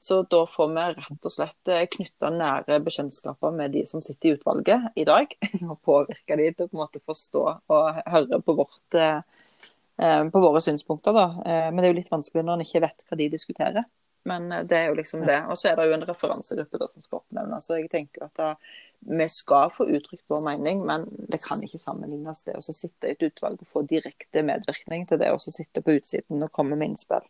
Så 0.03 0.23
da 0.23 0.47
får 0.47 0.69
vi 0.69 0.85
rett 0.97 1.27
og 1.29 1.33
slett 1.35 1.69
eh, 1.69 1.85
knytta 1.93 2.31
nære 2.33 2.79
bekjentskaper 2.87 3.53
med 3.53 3.75
de 3.77 3.83
som 3.87 4.01
sitter 4.01 4.31
i 4.31 4.39
utvalget 4.39 4.97
i 4.97 5.05
dag, 5.05 5.35
og 5.71 5.77
påvirke 5.85 6.39
de 6.41 6.47
til 6.55 6.65
å 6.65 6.71
på 6.71 6.79
en 6.79 6.81
måte 6.81 7.03
forstå 7.05 7.43
og 7.77 7.99
høre 8.15 8.41
på, 8.47 8.55
vårt, 8.63 8.97
eh, 8.97 10.25
på 10.33 10.43
våre 10.47 10.63
synspunkter. 10.65 11.13
Da. 11.13 11.27
Men 11.45 11.83
det 11.83 11.91
er 11.91 11.93
jo 11.93 11.99
litt 12.01 12.15
vanskelig 12.15 12.47
når 12.47 12.57
en 12.57 12.65
ikke 12.65 12.85
vet 12.87 13.05
hva 13.05 13.21
de 13.21 13.29
diskuterer. 13.35 13.85
Men 14.29 14.49
det 14.69 14.79
er 14.79 14.89
jo 14.89 14.97
liksom 14.97 15.27
det. 15.29 15.37
Og 15.53 15.61
så 15.61 15.71
er 15.71 15.77
det 15.77 15.87
jo 15.89 15.99
en 15.99 16.09
referansegruppe 16.09 16.81
da, 16.81 16.89
som 16.89 17.05
skal 17.05 17.21
oppnevnes. 17.21 17.69
Så 17.69 17.77
jeg 17.77 17.93
tenker 17.93 18.25
at 18.25 18.41
da, 18.41 18.55
vi 19.01 19.29
skal 19.29 19.71
få 19.73 19.87
uttrykt 19.89 20.25
vår 20.29 20.41
mening, 20.45 20.85
men 20.87 21.07
det 21.29 21.41
kan 21.45 21.63
ikke 21.65 21.81
sammenlignes 21.81 22.45
det 22.45 22.57
å 22.59 22.63
sitte 22.65 23.09
i 23.09 23.15
et 23.15 23.23
utvalg 23.31 23.61
og 23.63 23.69
få 23.69 23.83
direkte 23.89 24.45
medvirkning 24.45 25.07
til 25.09 25.21
det, 25.23 25.33
så 25.41 25.53
sitte 25.55 25.83
på 25.85 25.97
utsiden 25.97 26.45
og 26.45 26.53
komme 26.53 26.77
med 26.77 26.93
innspill. 26.93 27.25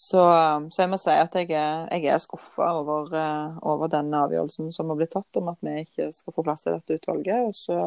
Så, 0.00 0.20
så, 0.72 0.78
jeg 0.80 0.88
må 0.88 0.96
si 0.96 1.12
at 1.12 1.34
jeg 1.36 1.50
er, 1.52 1.82
jeg 1.92 2.06
er 2.08 2.20
skuffa 2.22 2.70
over, 2.78 3.10
uh, 3.12 3.58
over 3.68 3.90
denne 3.92 4.22
avgjørelsen 4.24 4.70
som 4.72 4.88
har 4.88 4.96
blitt 4.96 5.12
tatt 5.12 5.36
om 5.36 5.50
at 5.52 5.60
vi 5.60 5.82
ikke 5.82 6.06
skal 6.16 6.36
få 6.36 6.44
plass 6.46 6.64
i 6.64 6.72
dette 6.72 6.96
utvalget. 6.96 7.50
Og 7.50 7.58
så 7.58 7.80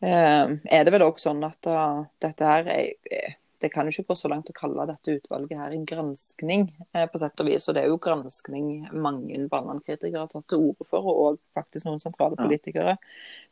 eh, 0.00 0.54
er 0.56 0.86
det 0.86 0.94
vel 0.94 1.04
òg 1.04 1.20
sånn 1.20 1.44
at 1.44 1.60
da, 1.66 1.82
dette 2.24 2.48
her 2.48 2.72
er, 2.72 3.36
det 3.60 3.68
kan 3.72 3.86
jo 3.86 3.92
ikke 3.92 4.12
gå 4.12 4.16
så 4.16 4.30
langt 4.32 4.48
å 4.50 4.56
kalle 4.56 4.86
dette 4.88 5.16
utvalget 5.18 5.58
her 5.58 5.74
en 5.74 5.84
granskning, 5.88 6.64
eh, 6.94 7.06
på 7.10 7.20
sett 7.20 7.40
og 7.42 7.50
vis. 7.50 7.68
Og 7.68 7.76
det 7.76 7.82
er 7.82 7.92
jo 7.92 7.98
granskning 8.02 8.70
mange 8.92 9.42
barnevernskritikere 9.52 10.24
har 10.24 10.30
tatt 10.32 10.48
til 10.48 10.70
orde 10.70 10.86
for, 10.88 11.10
og 11.10 11.40
faktisk 11.56 11.88
noen 11.88 12.00
sentrale 12.02 12.38
politikere. 12.40 12.96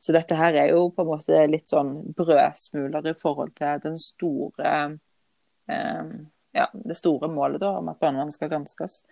Så 0.00 0.17
dette 0.17 0.38
her 0.38 0.57
er 0.57 0.73
jo 0.73 0.88
på 0.95 1.05
en 1.05 1.12
måte 1.12 1.45
litt 1.50 1.69
sånn 1.69 1.93
brødsmuler 2.17 3.12
i 3.12 3.17
forhold 3.19 3.55
til 3.59 3.85
den 3.85 4.00
store 4.00 4.75
eh, 5.69 6.17
ja, 6.57 6.71
det 6.73 6.97
store 6.97 7.29
målet 7.29 7.61
da, 7.62 7.75
om 7.79 7.93
at 7.93 8.00
barnevernet 8.00 8.37
skal 8.37 8.50
granskes. 8.53 9.03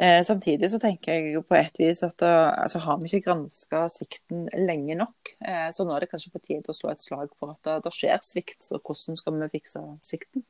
Eh, 0.00 0.24
samtidig 0.24 0.70
så 0.72 0.78
tenker 0.80 1.12
jeg 1.12 1.40
på 1.44 1.56
et 1.58 1.74
vis 1.76 1.98
at 2.06 2.14
da, 2.22 2.28
eh, 2.30 2.62
altså, 2.62 2.80
har 2.80 2.96
vi 3.02 3.10
ikke 3.10 3.26
granska 3.26 3.82
svikten 3.92 4.46
lenge 4.56 4.94
nok. 4.96 5.32
Eh, 5.44 5.66
så 5.76 5.84
nå 5.84 5.92
er 5.92 6.00
det 6.00 6.08
kanskje 6.08 6.30
på 6.32 6.40
tide 6.40 6.72
å 6.72 6.76
slå 6.76 6.94
et 6.94 7.04
slag 7.04 7.28
for 7.36 7.52
at 7.52 7.84
det, 7.84 7.92
skjer 7.92 8.22
svikt. 8.24 8.62
Så 8.64 8.78
hvordan 8.80 9.18
skal 9.20 9.36
vi 9.36 9.50
fikse 9.58 9.82
svikten? 10.00 10.46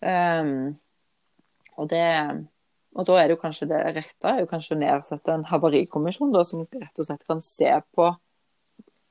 Um, 0.00 0.78
og, 1.76 1.92
og 1.92 3.06
da 3.10 3.18
er 3.18 3.26
det 3.26 3.34
jo 3.34 3.42
kanskje 3.42 3.66
det 3.68 3.82
rette 3.96 4.30
er 4.30 4.40
jo 4.44 4.48
kanskje 4.48 4.76
å 4.76 4.80
nedsette 4.80 5.34
en 5.34 5.44
havarikommisjon 5.50 6.32
da, 6.32 6.44
som 6.46 6.62
rett 6.62 7.02
og 7.02 7.08
slett 7.08 7.26
kan 7.28 7.42
se 7.42 7.72
på 7.98 8.08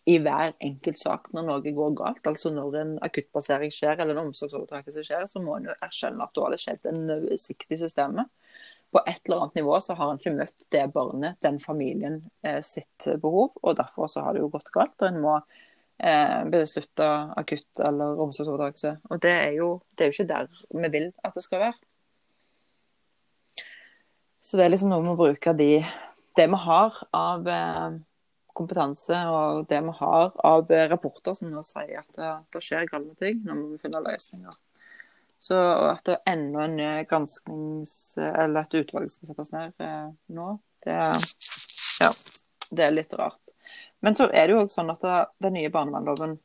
i 0.07 0.15
hver 0.23 0.55
enkelt 0.63 0.97
sak 0.97 1.27
når 1.35 1.45
noe 1.51 1.75
går 1.77 1.93
galt. 1.99 2.25
Altså 2.25 2.49
når 2.55 2.79
en 2.81 2.97
akuttplassering 3.05 3.69
skjer 3.75 3.99
eller 3.99 4.15
en 4.15 4.31
omsorgsovertakelse 4.31 5.05
skjer, 5.05 5.29
så 5.29 5.43
må 5.43 5.59
en 5.59 5.69
jo 5.69 5.77
erkjenne 5.77 6.25
at 6.25 6.33
da 6.33 6.47
har 6.47 6.55
det 6.55 6.61
skjedd 6.63 6.89
en 6.89 7.35
svikt 7.37 7.75
i 7.75 7.81
systemet 7.83 8.31
på 8.91 9.01
et 9.03 9.19
eller 9.25 9.43
annet 9.43 9.59
nivå 9.59 9.79
så 9.83 9.95
har 9.97 10.11
han 10.11 10.19
ikke 10.19 10.35
møtt 10.37 10.67
det 10.73 10.83
barnet, 10.93 11.37
den 11.43 11.59
familien, 11.59 12.21
eh, 12.43 12.61
sitt 12.63 13.07
behov. 13.21 13.51
Og 13.61 13.77
derfor 13.77 14.07
så 14.11 14.23
har 14.23 14.33
det 14.33 14.43
jo 14.43 14.51
gått 14.53 14.71
galt. 14.73 14.95
Og 15.01 15.07
en 15.09 15.21
må 15.23 15.35
eh, 15.37 16.41
beslutte 16.51 17.07
akutt 17.37 17.83
eller 17.83 18.21
omsorgsovertakelse. 18.23 18.95
Og 19.11 19.21
det 19.23 19.33
er, 19.33 19.51
jo, 19.59 19.69
det 19.95 20.05
er 20.05 20.11
jo 20.11 20.17
ikke 20.17 20.31
der 20.31 20.51
vi 20.71 20.91
vil 20.95 21.11
at 21.23 21.35
det 21.35 21.43
skal 21.45 21.65
være. 21.67 21.79
Så 24.41 24.55
det 24.55 24.65
er 24.65 24.71
liksom 24.71 24.93
noe 24.93 25.03
med 25.03 25.17
å 25.17 25.19
bruke 25.19 25.53
de, 25.59 25.71
det 26.39 26.45
vi 26.47 26.61
har 26.63 27.01
av 27.17 27.49
eh, 27.51 27.97
kompetanse 28.57 29.19
og 29.29 29.67
det 29.69 29.81
vi 29.83 29.97
har 29.99 30.31
av 30.47 30.71
rapporter 30.93 31.35
som 31.37 31.51
nå 31.51 31.61
sier 31.67 31.99
at 31.99 32.15
det, 32.15 32.31
det 32.55 32.63
skjer 32.63 32.87
gale 32.89 33.13
ting. 33.19 33.43
Nå 33.43 33.59
må 33.59 33.67
vi 33.73 33.81
finne 33.83 34.01
løsninger. 34.05 34.55
Så 35.39 35.57
at 35.91 36.05
det 36.07 36.15
er 36.17 36.33
enda 36.33 36.65
en 36.65 36.79
gransknings... 37.09 37.93
Eller 38.17 38.65
et 38.65 38.79
utvalg 38.79 39.11
skal 39.13 39.29
settes 39.29 39.53
ned 39.53 39.85
eh, 39.85 40.07
nå, 40.33 40.47
det, 40.85 40.97
ja, 42.01 42.09
det 42.71 42.87
er 42.87 42.95
litt 42.95 43.13
rart. 43.19 43.53
Men 44.01 44.17
så 44.17 44.27
er 44.29 44.47
det 44.47 44.55
jo 44.55 44.63
også 44.63 44.81
sånn 44.81 44.93
at 44.93 45.05
den 45.43 45.57
nye 45.57 45.71
barnevernloven 45.73 46.37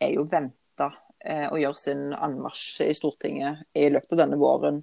er 0.00 0.14
jo 0.14 0.26
venta 0.30 0.90
eh, 1.24 1.46
å 1.48 1.58
gjøre 1.60 1.80
sin 1.80 2.04
anmarsj 2.14 2.86
i 2.88 2.94
Stortinget 2.96 3.64
i 3.76 3.88
løpet 3.92 4.14
av 4.16 4.22
denne 4.24 4.38
våren. 4.40 4.82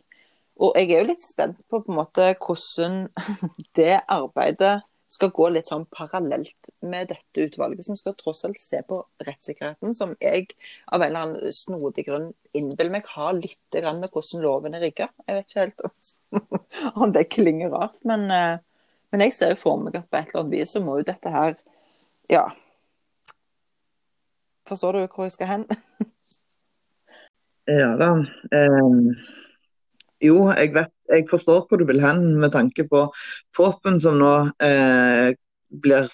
Og 0.56 0.78
jeg 0.80 0.92
er 0.92 1.04
jo 1.04 1.10
litt 1.12 1.26
spent 1.26 1.60
på 1.70 1.82
på 1.84 1.92
en 1.92 2.00
måte 2.00 2.32
hvordan 2.40 3.00
det 3.80 4.00
arbeidet 4.02 4.80
skal 5.08 5.30
gå 5.36 5.48
litt 5.54 5.70
sånn 5.70 5.86
parallelt 5.94 6.70
med 6.86 7.12
dette 7.12 7.46
utvalget, 7.46 7.86
som 7.86 7.98
skal 7.98 8.16
tross 8.18 8.44
alt 8.48 8.60
se 8.62 8.82
på 8.88 9.00
rettssikkerheten, 9.26 9.94
som 9.98 10.16
jeg 10.22 10.48
av 10.90 11.04
en 11.04 11.08
eller 11.08 11.22
annen 11.22 11.54
snodig 11.54 12.08
grunn 12.08 12.32
innbiller 12.58 12.98
meg 12.98 13.12
har 13.14 13.36
litt 13.38 13.78
med 13.86 14.10
hvordan 14.10 14.44
loven 14.44 14.78
er 14.78 14.86
rigga. 14.88 15.10
Jeg 15.28 15.38
vet 15.38 15.50
ikke 15.50 15.66
helt 15.66 16.96
om 17.04 17.14
det 17.14 17.28
klinger 17.36 17.74
rart, 17.74 17.98
men, 18.08 18.26
eh, 18.34 18.58
men, 19.14 19.26
jeg 19.28 19.38
ser 19.38 19.54
jo 19.54 19.62
for 19.62 19.82
meg 19.82 20.00
at 20.00 20.10
på 20.10 20.20
et 20.20 20.32
eller 20.32 20.44
annet 20.44 20.58
vis 20.58 20.76
så 20.76 20.84
må 20.84 21.00
jo 21.00 21.10
dette 21.14 21.38
her 21.38 21.58
Ja. 22.32 22.50
Forstår 24.66 24.98
du 24.98 25.02
hvor 25.06 25.28
jeg 25.28 25.36
skal 25.36 25.52
hen? 25.52 25.68
ja 27.70 27.92
da. 28.02 28.10
Um, 28.50 29.12
jo, 30.24 30.40
jeg 30.50 30.74
vet 30.74 30.95
jeg 31.10 31.28
forstår 31.30 31.66
hvor 31.68 31.82
du 31.82 31.86
vil 31.90 32.02
hen 32.04 32.36
med 32.42 32.54
tanke 32.56 32.88
på 32.90 33.06
Fåpen 33.56 34.00
som 34.02 34.18
nå 34.20 34.34
eh, 34.64 35.36
blir 35.84 36.10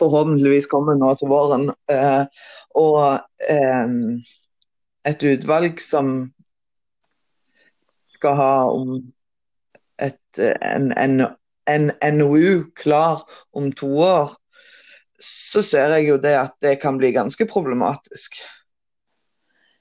forhåpentligvis 0.00 0.68
kommer 0.70 0.98
nå 0.98 1.12
til 1.20 1.30
våren. 1.30 1.70
Eh, 1.92 2.24
og 2.80 3.00
eh, 3.50 3.96
et 5.10 5.24
utvalg 5.32 5.80
som 5.82 6.30
skal 8.10 8.36
ha 8.38 8.54
om 8.70 8.94
et, 10.00 10.40
en, 10.40 10.90
en, 10.96 11.26
en, 11.70 11.90
NOU 12.16 12.70
klar 12.76 13.22
om 13.56 13.70
to 13.76 13.90
år, 14.02 14.32
så 15.20 15.62
ser 15.62 15.92
jeg 15.98 16.08
jo 16.08 16.16
det 16.22 16.32
at 16.38 16.56
det 16.64 16.78
kan 16.82 16.98
bli 16.98 17.12
ganske 17.14 17.44
problematisk. 17.46 18.40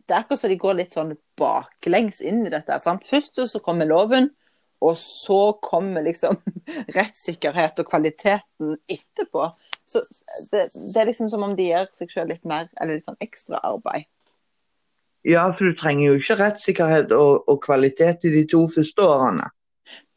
Det 0.03 0.15
er 0.15 0.23
akkurat 0.23 0.41
så 0.41 0.51
de 0.51 0.59
går 0.59 0.77
litt 0.81 0.95
sånn 0.97 1.13
baklengs 1.39 2.19
inn 2.25 2.43
i 2.43 2.51
dette. 2.51 2.79
Sant? 2.83 3.05
Først 3.07 3.39
så 3.39 3.61
kommer 3.63 3.87
loven, 3.87 4.31
og 4.79 4.95
så 4.97 5.39
kommer 5.63 6.05
liksom 6.05 6.37
rettssikkerhet 6.97 7.81
og 7.81 7.89
kvaliteten 7.89 8.77
etterpå. 8.89 9.49
Så 9.89 10.03
det, 10.51 10.69
det, 10.73 10.95
er 11.01 11.09
liksom 11.09 11.31
som 11.33 11.43
om 11.43 11.55
de 11.57 11.71
gjør 11.71 11.89
seg 11.97 12.13
selv 12.13 12.33
litt 12.33 12.45
mer, 12.47 12.69
eller 12.77 12.99
litt 12.99 13.09
sånn 13.09 13.19
ekstra 13.23 13.61
arbeid. 13.65 14.07
Ja, 15.27 15.49
for 15.51 15.67
du 15.67 15.75
trenger 15.75 16.05
jo 16.13 16.19
ikke 16.19 16.37
rettssikkerhet 16.39 17.11
og, 17.11 17.49
og 17.49 17.59
kvalitet 17.65 18.23
i 18.29 18.31
de 18.37 18.45
to 18.47 18.63
første 18.71 19.03
årene. 19.03 19.49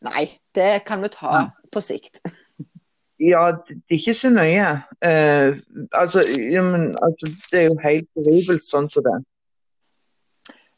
Nei, 0.06 0.28
det 0.54 0.84
kan 0.86 1.02
vi 1.02 1.10
ta 1.14 1.32
ja. 1.34 1.42
på 1.72 1.82
sikt. 1.84 2.22
Ja, 3.22 3.52
det 3.68 3.76
er 3.86 4.00
ikke 4.00 4.14
så 4.18 4.32
nøye. 4.34 4.70
Uh, 4.98 5.60
altså, 5.94 6.24
ja, 6.34 6.62
men, 6.66 6.88
altså, 7.06 7.28
det 7.52 7.60
er 7.60 7.68
jo 7.68 7.76
helt 7.84 8.08
horribelt 8.18 8.64
sånn 8.66 8.88
som 8.90 9.04
det. 9.06 9.12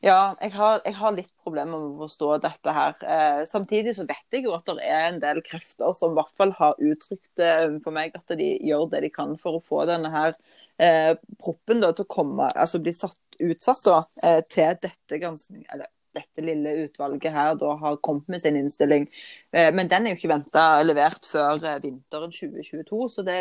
Ja, 0.04 0.34
jeg 0.36 0.52
har, 0.52 0.82
jeg 0.84 0.98
har, 0.98 1.12
litt 1.16 1.30
problemer 1.40 1.80
med 1.80 1.94
å 1.94 2.04
forstå 2.04 2.34
dette 2.44 2.72
her. 2.76 2.96
Eh, 3.08 3.38
samtidig 3.48 3.94
så 3.96 4.04
vet 4.04 4.36
jeg 4.36 4.44
jo 4.44 4.52
at 4.52 4.66
det 4.68 4.84
er 4.84 5.06
en 5.06 5.20
del 5.22 5.40
krefter 5.46 5.94
som 5.96 6.12
i 6.12 6.18
hvert 6.18 6.34
fall 6.36 6.52
har 6.58 6.76
uttrykt 6.76 7.40
eh, 7.40 7.78
for 7.80 7.96
meg 7.96 8.12
at 8.18 8.34
de 8.36 8.50
gjør 8.68 8.90
det 8.92 9.00
de 9.06 9.10
kan 9.14 9.32
for 9.40 9.56
å 9.56 9.62
få 9.64 9.86
denne 9.88 10.10
her 10.12 10.34
eh, 10.76 11.14
proppen 11.40 11.80
da, 11.80 11.94
til 11.96 12.04
å 12.04 12.12
komme, 12.18 12.50
altså 12.52 12.82
bli 12.84 12.92
satt, 12.92 13.16
utsatt 13.48 13.80
da, 13.86 13.96
eh, 14.20 14.42
til 14.44 14.76
dette 14.84 15.22
ganske, 15.24 15.64
eller 15.72 15.88
dette 16.14 16.44
lille 16.44 16.76
utvalget 16.84 17.32
her 17.32 17.56
da 17.64 17.72
har 17.80 17.98
kommet 18.04 18.28
med 18.36 18.44
sin 18.44 18.60
innstilling. 18.60 19.08
Eh, 19.56 19.72
men 19.72 19.88
den 19.88 20.04
er 20.04 20.12
jo 20.12 20.20
ikke 20.20 20.34
venta 20.34 20.68
levert 20.84 21.24
før 21.32 21.64
vinteren 21.80 22.34
2022, 22.42 23.08
så 23.16 23.24
det 23.24 23.40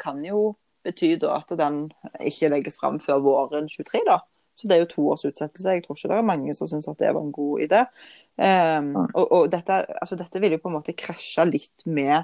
kan 0.00 0.24
jo 0.24 0.54
bety 0.80 1.18
da 1.20 1.42
at 1.42 1.52
den 1.60 1.90
ikke 2.24 2.54
legges 2.56 2.80
fram 2.80 3.02
før 3.04 3.20
våren 3.28 3.68
2023. 3.68 4.06
da. 4.08 4.22
Så 4.58 4.68
det 4.68 4.76
er 4.76 4.82
jo 4.82 4.90
to 4.90 5.04
års 5.12 5.24
utsettelse. 5.24 5.76
Jeg 5.76 5.84
tror 5.84 5.96
ikke 5.96 6.10
det 6.12 6.18
er 6.18 6.26
mange 6.32 6.54
som 6.56 6.68
syns 6.68 6.88
at 6.90 6.98
det 7.00 7.12
var 7.14 7.22
en 7.24 7.32
god 7.32 7.62
idé. 7.64 7.84
Um, 8.40 8.90
og, 9.04 9.24
og 9.24 9.46
dette, 9.52 9.78
altså 10.00 10.18
dette, 10.20 10.40
vil 10.40 10.56
jo 10.56 10.60
på 10.62 10.70
en 10.70 10.76
måte 10.78 10.96
krasje 10.96 11.44
litt 11.48 11.84
med 11.88 12.18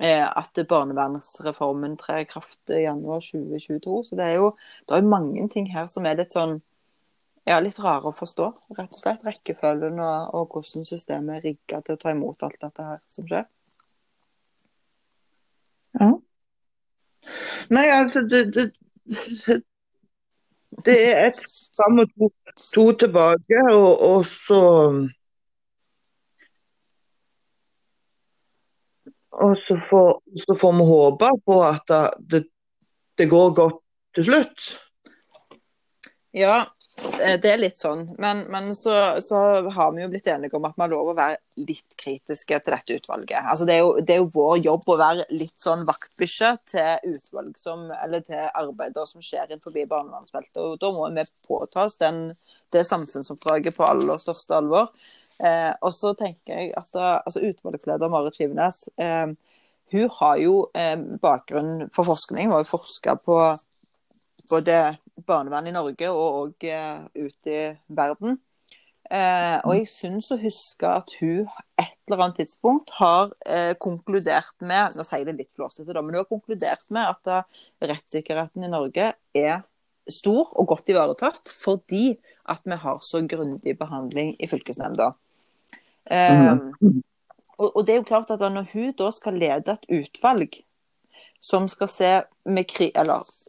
eh, 0.00 0.24
at 0.24 0.60
barnevernsreformen 0.68 1.96
trer 2.00 2.24
i 2.24 2.28
kraft 2.28 2.72
i 2.72 2.84
januar 2.84 3.24
2022. 3.24 4.02
Så 4.08 4.20
det 4.20 4.28
er 4.28 4.36
jo 4.40 4.52
det 4.88 4.98
er 4.98 5.08
mange 5.14 5.48
ting 5.52 5.70
her 5.72 5.88
som 5.92 6.08
er 6.08 6.20
litt 6.20 6.36
sånn 6.36 6.60
ja, 7.48 7.58
litt 7.60 7.78
rare 7.82 8.12
å 8.12 8.14
forstå. 8.14 8.48
Rett 8.76 8.92
og 8.94 9.00
slett 9.00 9.24
rekkefølgen 9.26 9.98
og, 9.98 10.34
og 10.36 10.54
hvordan 10.54 10.86
systemet 10.86 11.40
er 11.40 11.48
rigga 11.50 11.82
til 11.82 11.96
å 11.96 12.02
ta 12.04 12.12
imot 12.14 12.44
alt 12.46 12.60
dette 12.62 12.86
her 12.86 13.00
som 13.10 13.26
skjer. 13.26 13.48
Ja. 15.98 16.12
Nei, 17.72 17.86
altså 17.92 18.22
det, 18.26 18.46
det, 18.54 18.68
det 20.86 20.96
er 21.12 21.26
et 21.26 21.40
fram 21.76 21.98
og 22.02 22.08
to, 22.12 22.28
to 22.74 22.84
tilbake, 23.04 23.64
og, 23.72 23.90
og, 24.10 24.24
så 24.26 24.62
Og 29.32 29.56
så 29.56 29.78
får, 29.90 30.08
så 30.44 30.54
får 30.60 30.72
vi 30.76 30.84
håpe 30.86 31.28
på 31.46 31.54
at 31.64 31.92
det, 32.30 32.42
det 33.18 33.26
går 33.30 33.54
godt 33.56 33.78
til 34.14 34.24
slutt. 34.24 34.66
Ja, 36.36 36.58
det 37.00 37.48
er 37.48 37.60
litt 37.60 37.80
sånn. 37.80 38.02
Men, 38.20 38.44
men 38.52 38.72
så, 38.76 38.92
så, 39.24 39.38
har 39.72 39.94
vi 39.94 40.02
jo 40.02 40.10
blitt 40.12 40.28
enige 40.28 40.58
om 40.58 40.66
at 40.68 40.74
vi 40.76 40.84
har 40.84 40.92
lov 40.92 41.12
å 41.12 41.16
være 41.16 41.38
litt 41.64 41.96
kritiske 41.98 42.58
til 42.60 42.74
dette 42.74 42.98
utvalget. 43.00 43.38
Altså 43.40 43.66
det, 43.68 43.78
er 43.78 43.80
jo, 43.80 43.94
det 44.00 44.14
er 44.14 44.20
jo 44.20 44.28
vår 44.34 44.60
jobb 44.66 44.92
å 44.92 44.98
være 45.00 45.26
litt 45.32 45.56
sånn 45.60 45.86
vaktbikkje 45.88 46.52
til 46.74 47.16
utvalg 47.16 47.56
som, 47.60 47.88
eller 47.96 48.24
til 48.26 48.44
arbeider 48.44 49.08
som 49.08 49.24
skjer 49.24 49.48
innenfor 49.48 49.74
barnevernsfeltet. 49.78 50.60
Og 50.60 50.76
da 50.82 50.92
må 50.94 51.08
vi 51.16 51.26
påta 51.48 51.86
oss 51.86 51.98
det 51.98 52.84
samfunnsoppdraget 52.88 53.76
på 53.78 53.88
aller 53.88 54.20
største 54.20 54.60
alvor. 54.60 54.92
Eh, 55.42 55.72
og 55.80 55.94
så 55.96 56.12
tenker 56.18 56.54
jeg 56.54 56.74
at 56.78 56.92
da, 56.94 57.16
altså 57.24 57.40
Utvalgsleder 57.42 58.10
Marit 58.12 58.36
Skivenes 58.36 58.84
eh, 59.00 59.32
hun 59.92 60.12
har 60.20 60.36
jo 60.40 60.54
eh, 60.78 60.94
bakgrunn 61.20 61.88
for 61.92 62.06
forskning. 62.08 62.46
Hun 62.46 62.56
har 62.56 62.62
jo 62.62 62.70
forska 62.70 63.16
på 63.24 63.38
både 64.50 64.76
barnevern 65.26 65.68
i 65.68 65.74
Norge 65.74 66.10
og, 66.10 66.38
og 66.40 66.66
uh, 66.68 67.04
ute 67.16 67.52
i 67.52 67.66
verden. 67.92 68.38
Eh, 69.12 69.58
og 69.66 69.74
jeg 69.76 69.88
syns 69.90 70.30
å 70.32 70.38
huske 70.40 70.88
at 70.88 71.10
hun 71.20 71.48
et 71.76 71.90
eller 72.06 72.22
annet 72.22 72.38
tidspunkt 72.40 72.94
har 72.96 73.32
eh, 73.44 73.74
konkludert 73.82 74.54
med 74.64 74.94
Nå 74.96 75.04
sier 75.04 75.20
jeg 75.20 75.26
det 75.28 75.34
litt 75.42 75.58
flåsete, 75.58 75.92
men 75.98 76.14
hun 76.14 76.20
har 76.22 76.28
konkludert 76.30 76.86
med 76.94 77.10
at 77.10 77.28
uh, 77.28 77.66
rettssikkerheten 77.82 78.64
i 78.64 78.70
Norge 78.72 79.10
er 79.36 79.66
stor 80.08 80.54
og 80.56 80.70
godt 80.70 80.88
ivaretatt 80.94 81.52
fordi 81.60 82.14
at 82.48 82.64
vi 82.64 82.78
har 82.86 83.02
så 83.04 83.20
grundig 83.28 83.76
behandling 83.78 84.32
i 84.40 84.48
fylkesnemnda. 84.48 85.12
Eh, 86.08 86.54
og, 87.58 87.68
og, 87.68 87.82
det 87.86 87.94
er 87.94 88.00
jo 88.00 88.08
klart 88.08 88.32
at 88.34 88.40
Når 88.40 88.66
hun 88.72 88.94
da 88.98 89.10
skal 89.14 89.36
lede 89.38 89.76
et 89.76 89.84
utvalg 89.92 90.56
som 91.42 91.68
skal 91.68 91.88
se 91.90 92.12
med. 92.44 92.72
Eller 92.94 93.20
eh, 93.20 93.41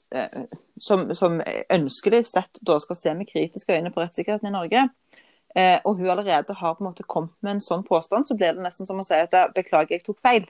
som, 0.79 1.05
som 1.15 1.39
ønskelig 1.73 2.23
sett 2.29 2.59
da 2.61 2.79
skal 2.81 2.99
se 2.99 3.13
med 3.17 3.29
kritiske 3.29 3.75
øyne 3.75 3.91
på 3.93 4.03
rettssikkerheten 4.03 4.49
i 4.49 4.53
Norge, 4.53 4.87
eh, 5.55 5.77
og 5.83 5.97
hun 5.99 6.09
allerede 6.13 6.57
har 6.59 6.75
på 6.75 6.83
en 6.83 6.89
måte 6.91 7.07
kommet 7.07 7.33
med 7.41 7.57
en 7.57 7.63
sånn 7.63 7.85
påstand, 7.87 8.27
så 8.27 8.37
blir 8.37 8.53
det 8.53 8.65
nesten 8.65 8.89
som 8.89 9.01
å 9.01 9.07
si 9.07 9.17
at 9.17 9.33
beklager, 9.55 9.97
jeg 9.97 10.05
tok 10.05 10.21
feil. 10.23 10.49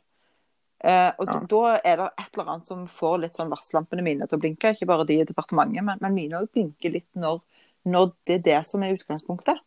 Eh, 0.84 1.10
og 1.16 1.30
ja. 1.30 1.40
Da 1.48 1.62
er 1.80 2.00
det 2.02 2.08
et 2.20 2.34
eller 2.34 2.50
annet 2.52 2.68
som 2.68 2.88
får 2.92 3.22
litt 3.24 3.38
sånn 3.40 3.52
varsellampene 3.52 4.04
mine 4.04 4.28
til 4.28 4.36
å 4.36 4.44
blinke. 4.44 4.74
Ikke 4.76 4.90
bare 4.90 5.06
de 5.08 5.22
i 5.22 5.28
departementet, 5.28 5.86
men, 5.88 6.02
men 6.04 6.18
mine 6.18 6.42
òg 6.42 6.50
blinker 6.52 6.92
litt 6.98 7.08
når, 7.16 7.40
når, 7.88 8.12
det 8.28 8.42
er 8.42 8.44
det 8.50 8.58
som 8.68 8.84
er 8.84 8.98
utgangspunktet. 8.98 9.64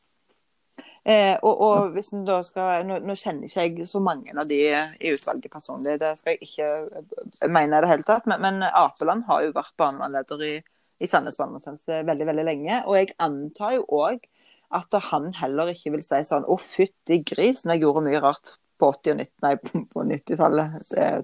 Eh, 1.06 1.36
og, 1.38 1.60
og, 1.62 1.90
hvis 1.94 2.08
en 2.16 2.24
da 2.26 2.40
skal, 2.42 2.82
nå, 2.88 2.98
nå, 3.06 3.14
kjenner 3.14 3.46
ikke 3.46 3.62
jeg 3.62 3.86
så 3.86 4.00
mange 4.02 4.32
av 4.34 4.48
de 4.50 4.58
i 4.66 5.12
utvalget 5.14 5.52
personlig, 5.52 6.00
det 6.02 6.16
skal 6.18 6.34
jeg 6.34 6.48
ikke 6.48 7.50
mene 7.52 7.78
i 7.78 7.84
det 7.84 7.90
hele 7.92 8.06
tatt. 8.08 8.26
Men, 8.26 8.42
men 8.42 8.66
Apeland 8.66 9.22
har 9.28 9.44
jo 9.44 9.54
vært 9.54 9.76
barnevernleder 9.78 10.42
i, 10.48 10.54
i 10.98 11.10
Sandnes 11.10 11.38
barnevernstjeneste 11.38 12.02
veldig 12.08 12.26
veldig 12.32 12.46
lenge. 12.48 12.80
Og 12.90 12.98
jeg 12.98 13.14
antar 13.22 13.76
jo 13.78 13.86
òg 14.00 14.26
at 14.74 14.98
han 15.12 15.30
heller 15.38 15.70
ikke 15.70 15.94
vil 15.94 16.02
si 16.02 16.18
sånn 16.26 16.46
å 16.50 16.58
fytti 16.58 17.20
grisen, 17.22 17.70
jeg 17.70 17.84
gjorde 17.84 18.02
mye 18.08 18.22
rart 18.24 18.56
på 18.80 18.90
80- 18.92 19.12
og 19.12 19.20
90, 19.20 19.30
nei, 19.44 19.52
på 19.92 20.04
90-tallet, 20.10 20.74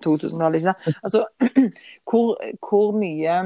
2000-tallet. 0.05 0.63
ikke 0.63 0.95
Altså, 1.05 1.25
hvor, 2.09 2.39
hvor, 2.63 2.95
mye 2.97 3.41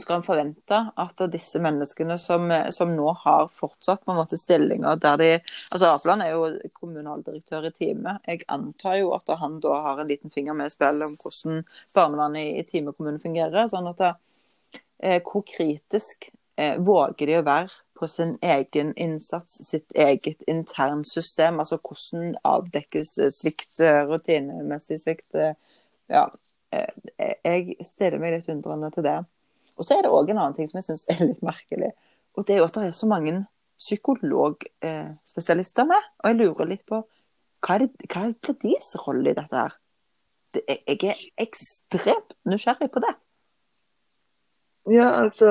skal 0.00 0.20
en 0.20 0.26
forvente 0.26 0.78
at 0.96 1.24
disse 1.32 1.60
menneskene 1.62 2.18
som, 2.20 2.50
som, 2.74 2.92
nå 2.96 3.12
har 3.22 3.48
fortsatt 3.54 4.04
på 4.04 4.12
en 4.12 4.20
måte 4.20 4.38
stillinger 4.40 5.00
der 5.02 5.20
de 5.20 5.30
altså 5.36 5.92
Apeland 5.92 6.24
er 6.24 6.34
jo 6.34 6.70
kommunaldirektør 6.76 7.68
i 7.68 7.72
Time. 7.76 8.18
Jeg 8.26 8.44
antar 8.52 9.00
jo 9.00 9.12
at 9.16 9.30
han 9.40 9.58
da 9.64 9.80
har 9.88 10.02
en 10.02 10.10
liten 10.10 10.32
finger 10.34 10.56
med 10.56 10.70
i 10.70 10.74
spillet 10.76 11.06
om 11.08 11.16
hvordan 11.20 11.64
barnevernet 11.94 12.42
i, 12.42 12.60
i 12.60 12.66
Time 12.68 12.94
kommune 12.96 13.22
fungerer. 13.22 13.68
sånn 13.72 13.90
at 13.92 14.02
det, 14.02 14.12
eh, 15.00 15.20
Hvor 15.22 15.44
kritisk 15.46 16.30
eh, 16.56 16.78
våger 16.78 17.26
de 17.26 17.40
å 17.40 17.46
være 17.46 17.74
på 17.98 18.08
sin 18.08 18.38
egen 18.42 18.94
innsats, 18.94 19.68
sitt 19.68 19.92
eget 19.92 20.42
internsystem. 20.46 21.60
Altså 21.60 21.78
hvordan 21.78 22.34
avdekkes 22.44 23.16
svikt, 23.38 23.80
eh, 23.80 24.02
rutinemessig 24.08 25.00
svikt. 25.00 25.34
Eh, 25.34 25.54
ja, 26.12 26.28
eh, 26.72 27.34
jeg 27.44 27.76
stiller 27.84 28.20
meg 28.20 28.36
litt 28.36 28.52
undrende 28.52 28.90
til 28.94 29.06
det. 29.06 29.18
Og 29.76 29.82
så 29.84 29.90
er 29.96 30.00
det 30.04 30.12
òg 30.12 30.26
en 30.32 30.40
annen 30.40 30.56
ting 30.56 30.68
som 30.70 30.78
jeg 30.80 30.88
syns 30.88 31.04
er 31.12 31.20
litt 31.28 31.42
merkelig. 31.44 31.90
Og 32.36 32.40
det 32.46 32.52
er 32.54 32.60
jo 32.62 32.68
at 32.68 32.76
det 32.76 32.84
er 32.88 32.94
så 32.96 33.08
mange 33.10 33.32
psykologspesialister 33.80 35.84
med. 35.88 36.02
Og 36.22 36.26
jeg 36.30 36.40
lurer 36.40 36.72
litt 36.72 36.86
på 36.88 36.96
hva 37.64 37.70
er, 37.74 37.80
det, 37.84 37.90
hva 38.12 38.20
er 38.28 38.32
deres 38.62 38.90
rolle 39.06 39.28
i 39.32 39.36
dette 39.36 39.56
her? 39.56 39.72
Jeg 40.56 40.98
er 41.10 41.18
ekstremt 41.42 42.30
nysgjerrig 42.48 42.90
på 42.92 43.00
det. 43.04 43.14
Ja, 44.92 45.06
altså 45.24 45.46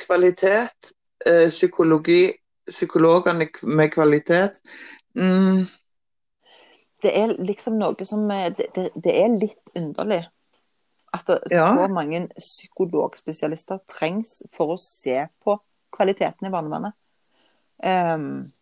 kvalitet 0.00 0.80
Eh, 1.26 1.50
psykologi, 1.50 2.32
psykologene 2.70 3.48
med 3.62 3.92
kvalitet. 3.92 4.52
Mm. 5.14 5.66
Det 7.02 7.18
er 7.18 7.34
liksom 7.38 7.78
noe 7.78 8.06
som 8.06 8.28
Det, 8.28 8.66
det, 8.74 8.90
det 8.94 9.14
er 9.24 9.38
litt 9.38 9.74
underlig. 9.74 10.22
At 11.12 11.28
ja. 11.50 11.66
så 11.68 11.88
mange 11.92 12.28
psykologspesialister 12.38 13.82
trengs 13.90 14.38
for 14.56 14.72
å 14.72 14.80
se 14.80 15.18
på 15.44 15.58
kvaliteten 15.92 16.48
i 16.48 16.52
barnevernet. 16.52 16.96
Um, 17.84 18.52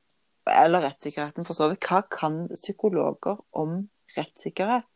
eller 0.50 0.82
rettssikkerheten, 0.82 1.46
for 1.46 1.54
så 1.54 1.68
vidt. 1.70 1.86
Hva 1.86 2.02
kan 2.10 2.42
psykologer 2.56 3.38
om 3.54 3.84
rettssikkerhet? 4.16 4.88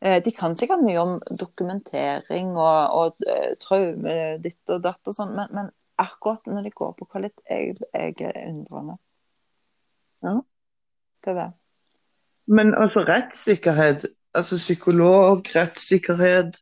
Uh, 0.00 0.16
de 0.24 0.32
kan 0.32 0.56
sikkert 0.56 0.84
mye 0.86 1.02
om 1.02 1.18
dokumentering 1.28 2.54
og, 2.56 2.96
og 2.96 3.28
uh, 3.28 3.52
traume 3.60 4.38
ditt 4.44 4.72
og 4.72 4.80
datt 4.86 5.10
og 5.10 5.16
sånn, 5.16 5.34
men, 5.36 5.52
men, 5.52 5.72
akkurat 5.98 6.46
når 6.46 6.68
de 6.68 6.70
går 6.78 6.92
på 6.94 7.08
kvalitet, 7.10 7.42
jeg, 7.50 7.74
jeg 7.90 8.14
er 8.22 8.44
undrende. 8.46 8.94
Ja. 10.22 10.36
Det 11.26 11.32
er 11.32 11.40
det. 11.40 11.48
Men 12.46 12.70
altså 12.78 13.02
rettssikkerhet, 13.02 14.06
altså 14.38 14.56
psykolog, 14.56 15.42
rettssikkerhet 15.56 16.60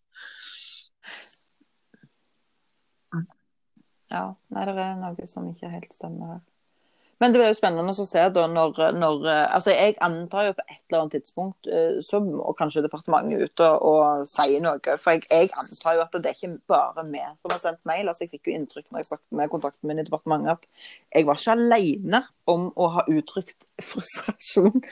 Ja, 4.13 4.27
nei, 4.55 4.67
det 4.69 4.77
er 4.79 5.01
noe 5.01 5.31
som 5.31 5.49
ikke 5.51 5.73
helt 5.73 5.97
stemmer 5.97 6.37
her. 6.37 6.45
Men 7.17 7.33
det 7.33 7.41
blir 7.41 7.49
jo 7.49 7.57
spennende 7.57 7.95
å 7.97 8.05
se 8.05 8.23
da 8.29 8.43
når, 8.51 8.81
når, 8.93 9.23
altså 9.57 9.73
Jeg 9.73 9.95
antar 10.05 10.51
jo 10.51 10.57
på 10.59 10.65
et 10.67 10.81
eller 10.83 10.99
annet 11.01 11.15
tidspunkt 11.17 11.69
eh, 11.73 11.97
så 12.05 12.21
må 12.21 12.53
kanskje 12.59 12.83
departementet 12.85 13.41
ut 13.41 13.63
og, 13.65 13.87
og 13.89 14.27
si 14.29 14.59
noe. 14.61 14.97
For 15.01 15.17
jeg, 15.17 15.25
jeg, 15.33 15.49
antar 15.57 15.97
jo 15.97 16.03
at 16.05 16.19
det 16.19 16.29
er 16.29 16.37
ikke 16.37 16.59
bare 16.69 17.07
vi 17.09 17.23
som 17.41 17.55
har 17.55 17.63
sendt 17.63 17.81
mail. 17.89 18.11
altså 18.13 18.27
Jeg 18.27 18.35
fikk 18.35 18.51
jo 18.51 18.59
inntrykk 18.59 18.91
når 18.91 19.01
jeg 19.01 19.11
snakket 19.15 19.41
med 19.41 19.53
kontakten 19.55 19.89
min 19.89 20.03
i 20.03 20.05
departementet 20.05 20.59
at 20.59 20.69
jeg 21.17 21.29
var 21.31 21.41
ikke 21.41 21.57
alene 21.57 22.23
om 22.53 22.69
å 22.77 22.91
ha 22.99 23.07
uttrykt 23.09 23.71
frustrasjon 23.81 24.85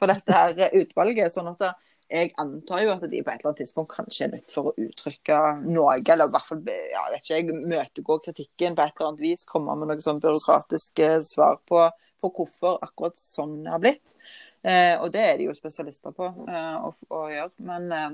for 0.00 0.10
dette 0.10 0.42
her 0.42 0.78
utvalget. 0.82 1.30
sånn 1.30 1.54
at 1.54 1.62
det, 1.62 1.72
jeg 2.12 2.32
antar 2.40 2.82
jo 2.84 2.92
at 2.92 3.04
de 3.08 3.22
på 3.24 3.32
et 3.32 3.40
eller 3.40 3.50
annet 3.50 3.60
tidspunkt 3.62 3.94
kanskje 3.94 4.26
er 4.26 4.32
nødt 4.34 4.52
for 4.52 4.68
å 4.70 4.74
uttrykke 4.84 5.38
noe, 5.64 5.96
eller 5.96 6.28
i 6.28 6.34
hvert 6.34 6.48
fall 6.50 6.60
ja, 6.68 7.06
vet 7.14 7.22
ikke, 7.24 7.38
jeg 7.38 7.60
møtegå 7.72 8.18
kritikken 8.26 8.76
på 8.76 8.84
et 8.84 8.98
eller 8.98 9.08
annet 9.08 9.24
vis, 9.24 9.46
komme 9.48 9.76
med 9.80 9.88
noe 9.88 10.04
sånn 10.04 10.20
byråkratiske 10.20 11.08
svar 11.24 11.56
på, 11.68 11.86
på 12.20 12.32
hvorfor 12.36 12.82
akkurat 12.84 13.16
sånn 13.20 13.62
det 13.64 13.72
har 13.72 13.82
blitt. 13.82 14.18
Eh, 14.62 14.94
og 15.00 15.08
det 15.14 15.22
er 15.26 15.40
de 15.40 15.48
jo 15.48 15.54
spesialister 15.56 16.14
på 16.14 16.28
eh, 16.46 16.84
å, 16.86 16.92
å, 17.10 17.22
gjøre. 17.32 17.50
Men 17.66 17.88
eh, 17.96 18.10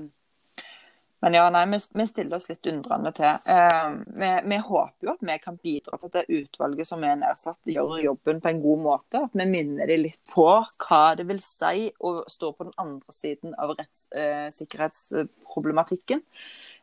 men 1.21 1.33
ja, 1.35 1.49
nei, 1.51 1.65
vi, 1.67 1.79
vi 1.99 2.07
stiller 2.07 2.37
oss 2.37 2.47
litt 2.49 2.65
undrende 2.71 3.11
til. 3.15 3.25
Eh, 3.51 3.89
vi, 4.21 4.29
vi, 4.51 4.57
håper 4.63 5.03
jo 5.03 5.11
at 5.11 5.23
vi 5.27 5.35
kan 5.43 5.57
bidra 5.59 5.97
til 5.97 6.07
at 6.07 6.15
det 6.15 6.35
utvalget 6.39 6.87
som 6.87 7.03
er 7.03 7.15
nedsatt, 7.19 7.59
gjør 7.67 8.05
jobben 8.05 8.39
på 8.43 8.49
en 8.53 8.63
god 8.63 8.79
måte. 8.85 9.17
At 9.27 9.33
vi 9.35 9.45
minner 9.49 9.85
dem 9.91 10.01
litt 10.05 10.23
på 10.31 10.47
hva 10.85 11.05
det 11.19 11.25
vil 11.27 11.41
si 11.43 11.91
å 11.99 12.23
stå 12.31 12.47
på 12.55 12.63
den 12.69 12.77
andre 12.79 13.11
siden 13.15 13.51
av 13.59 13.75
rettssikkerhetsproblematikken. 13.75 16.19
Eh, 16.23 16.27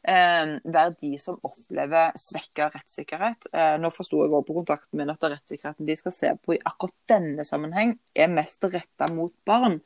være 0.07 0.95
de 1.01 1.16
som 1.19 1.38
opplever 1.42 2.14
svekka 2.21 2.69
rettssikkerhet. 2.71 3.49
Eh, 3.53 3.75
nå 3.83 3.90
forsto 3.90 4.21
jeg 4.23 4.31
også 4.31 4.47
på 4.47 4.57
kontakten 4.61 5.01
min 5.01 5.11
at 5.11 5.25
rettssikkerheten 5.25 5.88
de 5.88 5.97
skal 5.99 6.14
se 6.14 6.31
på 6.38 6.55
i 6.55 6.61
akkurat 6.62 6.95
denne 7.11 7.45
sammenheng, 7.45 7.97
er 8.14 8.31
mest 8.31 8.62
retta 8.71 9.09
mot 9.12 9.35
barn. 9.49 9.81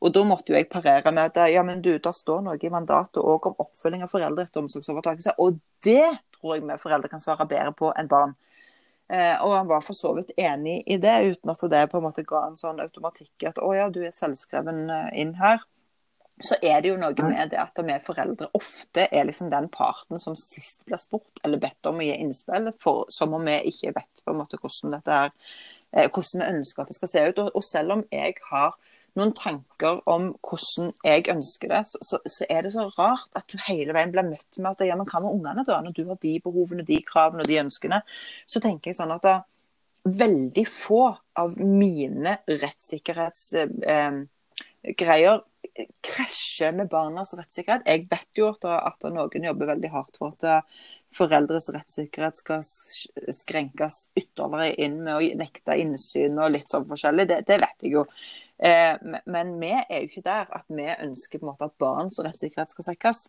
Og 0.00 0.14
da 0.16 0.24
måtte 0.24 0.52
jo 0.52 0.58
jeg 0.58 0.70
parere 0.72 1.12
med 1.12 1.30
at 1.30 1.52
ja, 1.52 1.62
men 1.66 1.84
du, 1.84 1.92
der 1.98 2.16
står 2.16 2.42
noe 2.46 2.56
i 2.56 2.72
mandatet 2.72 3.20
òg 3.20 3.50
om 3.50 3.60
oppfølging 3.66 4.06
av 4.06 4.12
foreldre 4.12 4.48
etter 4.48 4.64
omsorgsovertakelse. 4.64 5.36
Og 5.38 5.60
det 5.84 6.08
tror 6.38 6.56
jeg 6.56 6.64
vi 6.64 6.80
foreldre 6.80 7.12
kan 7.12 7.22
svare 7.22 7.48
bedre 7.48 7.76
på 7.76 7.92
enn 7.96 8.08
barn. 8.10 8.36
Eh, 9.12 9.36
og 9.44 9.54
han 9.54 9.68
var 9.70 9.84
for 9.86 9.94
så 9.94 10.16
vidt 10.16 10.32
enig 10.40 10.80
i 10.90 10.96
det, 10.98 11.36
uten 11.36 11.52
at 11.52 11.60
det 11.70 11.84
på 11.92 12.00
en 12.00 12.08
måte 12.08 12.26
ga 12.26 12.48
en 12.48 12.58
sånn 12.58 12.80
automatikk 12.82 13.44
at 13.46 13.60
å 13.62 13.70
ja, 13.76 13.86
du 13.92 14.00
er 14.02 14.16
selvskreven 14.16 14.88
eh, 14.90 15.10
inn 15.22 15.36
her 15.38 15.60
så 16.44 16.58
er 16.60 16.82
det 16.84 16.90
jo 16.90 16.98
noe 17.00 17.28
med 17.30 17.52
det 17.52 17.60
at 17.62 17.78
vi 17.80 17.94
foreldre 18.04 18.50
ofte 18.56 19.06
er 19.08 19.24
liksom 19.24 19.48
den 19.52 19.70
parten 19.72 20.20
som 20.20 20.36
sist 20.36 20.82
blir 20.84 21.00
spurt 21.00 21.40
eller 21.44 21.62
bedt 21.62 21.88
om 21.88 22.02
å 22.02 22.04
gi 22.04 22.18
innspill, 22.20 22.74
for, 22.82 23.06
som 23.12 23.32
om 23.36 23.48
vi 23.48 23.56
ikke 23.70 23.94
vet 23.96 24.24
på 24.24 24.34
en 24.34 24.42
måte 24.42 24.60
hvordan 24.60 24.98
dette 24.98 25.22
er, 25.22 25.32
eh, 25.92 26.10
hvordan 26.10 26.42
vi 26.42 26.50
ønsker 26.58 26.82
at 26.82 26.92
det 26.92 26.98
skal 26.98 27.12
se 27.12 27.24
ut. 27.30 27.40
Og, 27.40 27.56
og 27.56 27.64
selv 27.64 27.96
om 27.96 28.04
jeg 28.12 28.36
har 28.50 28.76
noen 29.16 29.32
tanker 29.32 30.02
om 30.12 30.34
hvordan 30.44 30.92
jeg 31.06 31.24
ønsker 31.32 31.72
det, 31.72 31.82
så, 31.88 32.02
så, 32.04 32.20
så, 32.28 32.44
er 32.52 32.66
det 32.66 32.74
så 32.74 32.84
rart 32.98 33.32
at 33.38 33.48
du 33.48 33.56
hele 33.64 33.96
veien 33.96 34.12
blir 34.12 34.28
møtt 34.28 34.58
med 34.60 34.74
at 34.74 34.84
ja, 34.84 34.96
men 34.98 35.08
hva 35.08 35.24
med 35.24 35.32
ungene 35.32 35.64
da, 35.64 35.80
når 35.80 35.96
du 35.96 36.04
har 36.10 36.18
de 36.20 36.34
behovene, 36.44 36.84
de 36.84 37.00
kravene 37.06 37.46
og 37.46 37.48
de 37.48 37.62
ønskene. 37.64 38.02
Så 38.44 38.60
tenker 38.60 38.92
jeg 38.92 39.00
sånn 39.00 39.16
at 39.16 39.24
da, 39.24 39.38
veldig 40.06 40.62
få 40.70 41.16
av 41.40 41.56
mine 41.58 42.36
rettssikkerhetsgreier 42.46 45.34
eh, 45.34 45.40
krasjer 46.04 46.72
med 46.76 46.88
barnas 46.92 47.34
rettssikkerhet. 47.36 47.86
Jeg 47.86 48.06
vet 48.10 48.38
jo 48.38 48.50
at, 48.52 48.64
at 48.64 49.06
noen 49.12 49.48
jobber 49.48 49.72
veldig 49.74 49.90
hardt 49.92 50.18
for 50.20 50.34
at 50.34 50.46
eh, 50.48 50.80
foreldres 51.16 51.68
rettssikkerhet 51.74 52.40
skal 52.40 52.64
skrenkes 52.64 54.00
ytterligere 54.16 54.74
inn 54.86 54.98
med 55.04 55.14
å 55.16 55.38
nekte 55.42 55.78
innsyn 55.80 56.40
og 56.40 56.52
litt 56.56 56.72
sånn 56.72 56.88
forskjellig. 56.88 57.28
Det, 57.30 57.40
det 57.48 57.60
vet 57.62 57.86
jeg 57.86 57.96
jo. 57.98 58.06
Eh, 58.58 58.94
men 59.28 59.56
vi 59.60 59.72
er 59.76 59.98
jo 60.00 60.10
ikke 60.10 60.26
der 60.26 60.52
at 60.58 60.68
vi 60.72 60.88
ønsker 60.88 61.40
på 61.40 61.46
en 61.46 61.52
måte 61.52 61.68
at 61.68 61.78
barns 61.80 62.20
rettssikkerhet 62.22 62.72
skal 62.72 62.90
svekkes. 62.90 63.26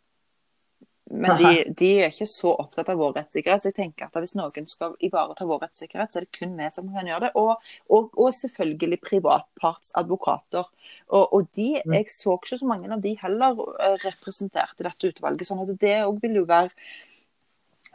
Men 1.09 1.37
de, 1.39 1.51
de, 1.77 1.89
er 2.01 2.11
ikke 2.11 2.27
så 2.27 2.51
opptatt 2.59 2.89
av 2.91 2.99
vår 2.99 3.13
rettssikkerhet. 3.15 3.63
Så 3.63 3.71
jeg 3.71 3.77
tenker 3.77 4.09
at 4.09 4.17
hvis 4.19 4.35
noen 4.35 4.67
skal 4.67 4.95
ivareta 5.03 5.47
vår 5.47 5.63
rettssikkerhet, 5.63 6.11
så 6.11 6.19
er 6.19 6.27
det 6.27 6.35
kun 6.35 6.57
vi 6.57 6.69
som 6.75 6.89
kan 6.91 7.07
gjøre 7.07 7.27
det. 7.27 7.31
Og, 7.39 7.69
og, 7.87 8.09
og 8.19 8.33
selvfølgelig 8.35 8.99
privatpartsadvokater. 9.05 10.67
Og, 11.07 11.23
og 11.23 11.49
de, 11.55 11.69
mm. 11.79 11.95
jeg 11.95 12.11
så 12.11 12.35
ikke 12.35 12.59
så 12.59 12.69
mange 12.69 12.91
av 12.91 13.03
de 13.03 13.15
heller 13.21 13.63
representerte 14.03 14.87
dette 14.87 15.13
utvalget. 15.13 15.47
sånn 15.47 15.63
at 15.63 15.75
det 15.81 15.99
òg 16.03 16.19
vil 16.25 16.41
jo 16.41 16.47
være 16.49 16.73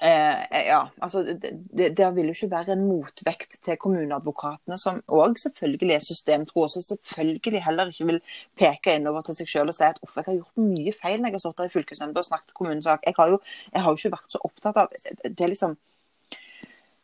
Eh, 0.03 0.67
ja, 0.67 0.89
altså 0.99 1.23
det, 1.23 1.51
det, 1.79 1.97
det, 1.97 2.07
vil 2.17 2.27
jo 2.27 2.35
ikke 2.35 2.51
være 2.51 2.75
en 2.75 2.81
motvekt 2.89 3.61
til 3.63 3.77
kommuneadvokatene, 3.79 4.75
som 4.81 4.99
òg 5.07 5.37
selvfølgelig 5.39 5.95
er 5.95 6.03
systemtro, 6.03 6.65
og 6.65 6.73
som 6.73 6.83
selvfølgelig 6.83 7.61
heller 7.63 7.93
ikke 7.93 8.09
vil 8.09 8.19
peke 8.59 8.97
innover 8.99 9.23
til 9.29 9.39
seg 9.39 9.53
selv 9.53 9.71
og 9.71 9.77
si 9.77 9.87
at 9.87 10.01
jeg 10.03 10.25
har 10.27 10.41
gjort 10.41 10.59
mye 10.59 10.95
feil 10.97 11.23
når 11.23 11.31
jeg 11.31 11.37
har 11.37 11.45
stått 11.45 11.63
der 11.63 11.71
i 11.71 11.75
fylkesnemnda 11.77 12.19
og 12.19 12.27
snakket 12.27 12.57
kommunesak. 12.59 13.07
Jeg 13.07 13.15
har, 13.21 13.31
jo, 13.31 13.39
jeg 13.71 13.85
har 13.85 13.95
jo 13.95 14.01
ikke 14.01 14.15
vært 14.17 14.35
så 14.35 14.43
opptatt 14.49 14.83
av 14.83 14.99
Det 15.23 15.39
er 15.39 15.55
liksom 15.55 15.79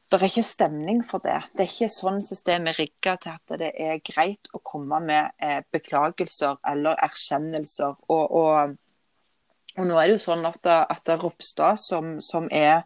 det 0.09 0.17
er 0.17 0.31
ikke 0.31 0.47
stemning 0.49 1.01
for 1.05 1.21
det. 1.21 1.37
Det 1.53 1.63
er 1.63 1.71
ikke 1.71 1.91
sånn 1.93 2.23
systemet 2.25 2.73
er 2.73 2.79
rigga 2.81 3.15
til 3.21 3.35
at 3.37 3.59
det 3.61 3.71
er 3.77 3.99
greit 4.01 4.49
å 4.57 4.59
komme 4.65 4.99
med 5.05 5.35
eh, 5.37 5.59
beklagelser 5.71 6.57
eller 6.67 6.97
erkjennelser. 7.05 7.95
og, 8.09 8.39
og 8.43 8.79
og 9.79 9.87
nå 9.87 9.99
er 9.99 10.09
det 10.09 10.19
jo 10.19 10.25
sånn 10.27 10.47
at, 10.49 10.67
at 10.67 11.13
Ropstad, 11.23 11.79
som, 11.81 12.17
som 12.25 12.49
er 12.51 12.83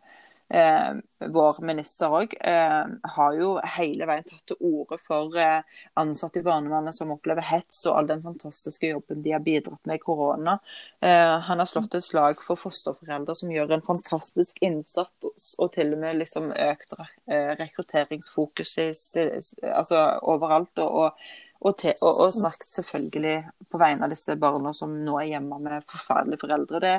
eh, 0.53 0.91
vår 1.33 1.61
minister 1.65 2.13
òg, 2.13 2.35
eh, 2.41 2.85
har 3.17 3.37
jo 3.39 3.55
hele 3.77 4.07
veien 4.09 4.27
tatt 4.27 4.45
til 4.51 4.59
orde 4.61 4.99
for 5.01 5.37
eh, 5.41 5.63
ansatte 6.01 6.43
i 6.43 6.47
barnevernet 6.47 6.97
som 6.97 7.15
opplever 7.15 7.47
hets, 7.49 7.81
og 7.89 7.97
all 7.99 8.11
den 8.11 8.25
fantastiske 8.25 8.93
jobben 8.93 9.23
de 9.25 9.35
har 9.35 9.45
bidratt 9.45 9.81
med 9.89 10.01
i 10.01 10.03
korona. 10.03 10.59
Eh, 11.01 11.37
han 11.49 11.63
har 11.63 11.71
slått 11.71 11.97
et 11.97 12.07
slag 12.07 12.43
for 12.45 12.61
fosterforeldre 12.61 13.37
som 13.39 13.53
gjør 13.53 13.77
en 13.77 13.87
fantastisk 13.87 14.61
innsats, 14.65 15.55
og 15.59 15.73
til 15.77 15.95
og 15.97 16.03
med 16.05 16.21
liksom 16.21 16.53
økt 16.53 16.99
eh, 17.01 17.55
rekrutteringsfokus 17.63 18.77
altså 18.83 20.05
overalt. 20.29 20.77
og, 20.85 21.07
og 21.07 21.41
og, 21.63 21.77
til, 21.79 21.95
og, 22.03 22.19
og, 22.25 22.33
sagt 22.35 22.67
selvfølgelig 22.75 23.37
på 23.71 23.81
vegne 23.81 24.07
av 24.07 24.15
disse 24.15 24.35
barna 24.41 24.73
som 24.75 24.95
nå 25.07 25.19
er 25.21 25.31
hjemme 25.37 25.59
med 25.63 25.87
forferdelige 25.91 26.43
foreldre. 26.43 26.81
Det, 26.83 26.95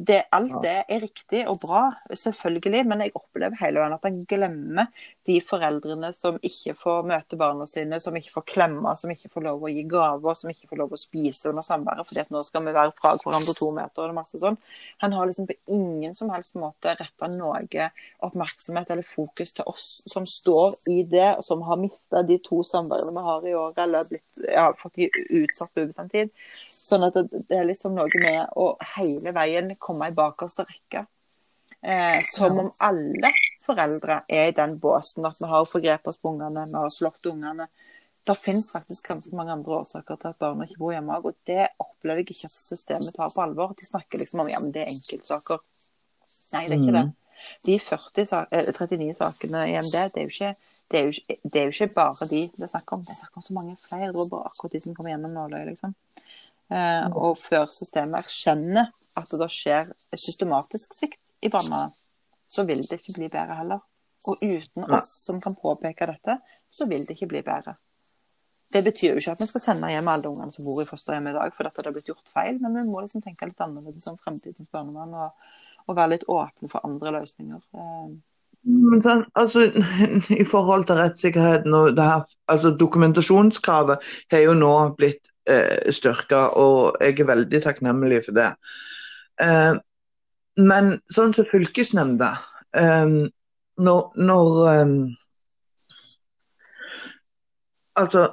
det, 0.00 0.22
alt 0.32 0.62
det 0.64 0.76
er 0.88 1.02
riktig 1.02 1.42
og 1.50 1.58
bra, 1.60 1.82
selvfølgelig, 2.08 2.80
men 2.88 3.02
jeg 3.04 3.12
opplever 3.18 3.58
hele 3.60 3.82
veien 3.82 3.92
at 3.92 4.06
han 4.06 4.22
glemmer 4.28 4.86
de 5.28 5.34
foreldrene 5.44 6.08
som 6.16 6.38
ikke 6.46 6.72
får 6.80 7.04
møte 7.10 7.36
barna 7.40 7.66
sine, 7.68 7.98
som 8.00 8.16
ikke 8.16 8.32
får 8.38 8.46
klemme, 8.54 8.94
som 8.96 9.12
ikke 9.12 9.28
får 9.34 9.44
lov 9.44 9.66
å 9.66 9.72
gi 9.72 9.84
gaver, 9.90 10.38
som 10.38 10.52
ikke 10.52 10.70
får 10.70 10.80
lov 10.80 10.94
å 10.96 11.00
spise 11.00 11.52
under 11.52 11.66
samværet 11.66 12.08
fordi 12.08 12.22
at 12.24 12.32
nå 12.32 12.40
skal 12.46 12.64
vi 12.64 12.74
være 12.78 12.94
fra 12.96 13.12
hverandre 13.20 13.56
to 13.58 13.68
meter 13.76 14.06
og 14.06 14.16
masse 14.16 14.40
sånn. 14.40 14.56
Han 15.04 15.16
har 15.18 15.28
liksom 15.28 15.50
på 15.50 15.58
ingen 15.76 16.16
som 16.16 16.32
helst 16.32 16.56
måte 16.56 16.96
retta 16.96 17.28
noe 17.34 17.90
oppmerksomhet 18.24 18.90
eller 18.94 19.04
fokus 19.04 19.52
til 19.52 19.68
oss 19.68 19.86
som 20.08 20.24
står 20.28 20.78
i 20.88 21.02
det, 21.04 21.28
og 21.36 21.44
som 21.44 21.66
har 21.68 21.80
mista 21.80 22.24
de 22.24 22.40
to 22.40 22.62
samværene 22.64 23.12
vi 23.16 23.28
har 23.28 23.46
i 23.46 23.56
året, 23.58 23.84
eller 23.84 24.08
blitt, 24.08 24.44
ja, 24.48 24.70
fått 24.80 24.96
de 24.96 25.10
utsatt 25.42 25.74
på 25.74 25.84
ubestemt 25.84 26.16
tid. 26.16 26.32
Sånn 26.90 27.06
at 27.06 27.14
det, 27.14 27.54
er 27.54 27.68
liksom 27.68 27.94
noe 27.94 28.22
med 28.22 28.54
å 28.58 28.72
hele 28.96 29.32
veien 29.36 29.74
komme 29.78 30.10
i 30.10 30.14
bakerste 30.16 30.66
rekke. 30.66 31.04
Eh, 31.80 32.18
som 32.26 32.58
om 32.58 32.72
alle 32.82 33.30
foreldre 33.64 34.24
er 34.28 34.50
i 34.50 34.56
den 34.56 34.74
båsen 34.82 35.24
at 35.28 35.38
vi 35.40 35.48
har 35.48 35.68
forgrepet 35.70 36.10
oss 36.10 36.18
på 36.20 36.32
ungene, 36.34 36.66
vi 36.68 36.76
har 36.76 36.90
slått 36.92 37.30
ungene. 37.30 37.68
Det 38.26 38.36
finnes 38.36 38.72
faktisk 38.72 39.06
ganske 39.08 39.36
mange 39.36 39.54
andre 39.54 39.78
årsaker 39.78 40.18
til 40.20 40.32
at 40.32 40.40
barna 40.42 40.66
ikke 40.66 40.82
bor 40.82 40.92
hjemme. 40.92 41.20
Og 41.22 41.38
det 41.48 41.70
opplever 41.80 42.20
jeg 42.20 42.34
ikke 42.34 42.50
at 42.50 42.56
systemet 42.56 43.14
tar 43.16 43.30
på 43.32 43.44
alvor. 43.44 43.72
De 43.78 43.86
snakker 43.88 44.20
liksom 44.20 44.42
om 44.42 44.50
ja, 44.50 44.60
men 44.60 44.74
det 44.74 44.82
er 44.84 44.92
enkeltsaker. 44.92 45.62
Nei, 46.50 46.66
det 46.66 46.74
er 46.74 46.82
ikke 46.82 46.98
det. 46.98 47.06
Mm. 47.06 47.16
De 47.64 47.78
40, 47.86 48.26
39 48.50 49.06
eh, 49.06 49.14
sakene 49.16 49.64
i 49.70 49.78
MD, 49.80 49.94
det 50.12 50.20
er 50.20 50.28
jo 50.28 50.34
ikke 50.34 50.52
det 50.90 50.98
er, 50.98 51.04
jo, 51.06 51.36
det 51.46 51.60
er, 51.60 51.68
jo, 51.68 51.70
ikke 51.70 51.94
bare 51.94 52.26
de 52.26 52.40
det 52.50 52.64
er 52.66 52.70
snakk 52.72 52.92
om. 52.96 53.04
Det 53.06 53.14
er 53.14 53.20
snakk 53.20 53.36
om 53.38 53.44
så 53.46 53.54
mange 53.54 53.76
flere. 53.78 54.08
Det 54.10 54.18
var 54.18 54.30
bare 54.32 54.50
akkurat 54.50 54.72
de 54.74 54.80
som 54.82 54.94
kom 54.96 55.06
gjennom 55.06 55.36
nåløyet, 55.36 55.68
liksom. 55.70 55.94
Eh, 56.70 57.06
mm. 57.06 57.16
og 57.18 57.38
før 57.42 57.66
systemet 57.74 58.24
erkjenner 58.24 58.92
at 59.18 59.32
det 59.34 59.50
skjer 59.50 59.90
systematisk 60.14 60.94
svikt 60.94 61.32
i 61.42 61.50
barnevernet, 61.50 61.96
så 62.50 62.64
vil 62.66 62.84
det 62.86 63.00
ikke 63.00 63.16
bli 63.18 63.28
bedre 63.30 63.58
heller. 63.58 63.82
Og 64.28 64.42
uten 64.42 64.84
oss 64.84 65.10
som 65.24 65.40
kan 65.42 65.56
påpeke 65.58 66.06
dette, 66.10 66.36
så 66.70 66.86
vil 66.86 67.06
det 67.08 67.16
ikke 67.16 67.30
bli 67.30 67.42
bedre. 67.46 67.74
Det 68.70 68.84
betyr 68.86 69.16
jo 69.16 69.22
ikke 69.22 69.32
at 69.34 69.40
vi 69.42 69.48
skal 69.50 69.62
sende 69.64 69.90
hjem 69.90 70.08
alle 70.12 70.30
ungene 70.30 70.54
som 70.54 70.66
bor 70.66 70.78
i 70.82 70.86
fosterhjem 70.86 71.30
i 71.32 71.34
dag, 71.34 71.54
for 71.56 71.66
dette 71.66 71.82
har 71.82 71.94
blitt 71.94 72.10
gjort 72.10 72.34
feil, 72.34 72.60
men 72.62 72.76
vi 72.78 72.84
må 72.86 73.02
liksom 73.02 73.22
tenke 73.24 73.48
litt 73.48 73.64
annerledes 73.64 74.06
om 74.10 74.18
fremtidens 74.20 74.70
barnevern 74.70 75.16
og, 75.24 75.48
og, 75.88 75.94
være 75.96 76.12
litt 76.14 76.28
åpne 76.30 76.70
for 76.70 76.86
andre 76.86 77.16
løsninger. 77.18 77.64
Men 78.70 79.02
sånn, 79.02 79.24
altså, 79.40 79.66
I 80.42 80.46
forhold 80.46 80.86
til 80.86 81.00
rettssikkerheten 81.00 81.74
og 81.74 81.96
det 81.98 82.06
her, 82.06 82.22
altså 82.52 82.70
dokumentasjonskravet 82.78 84.06
har 84.30 84.44
jo 84.44 84.54
nå 84.54 84.74
blitt 85.00 85.32
eh, 85.50 85.92
styrka, 85.94 86.48
og 86.58 87.00
jeg 87.02 87.20
er 87.20 87.30
veldig 87.30 87.62
takknemlig 87.64 88.22
for 88.26 88.38
det. 88.38 88.50
Eh, 89.42 89.74
men 90.60 90.92
sånn 91.14 91.32
som 91.32 91.46
fylkesnemnda 91.48 92.34
eh, 92.76 93.12
Når, 93.80 94.00
når 94.20 94.58
eh, 94.72 94.94
Altså, 98.00 98.26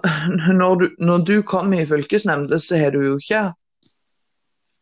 når 0.60 0.76
du, 0.82 0.88
når 1.00 1.24
du 1.28 1.36
kommer 1.48 1.82
i 1.82 1.88
fylkesnemnda, 1.88 2.60
så 2.60 2.80
har 2.80 2.96
du 2.96 3.02
jo 3.06 3.16
ikke 3.22 3.46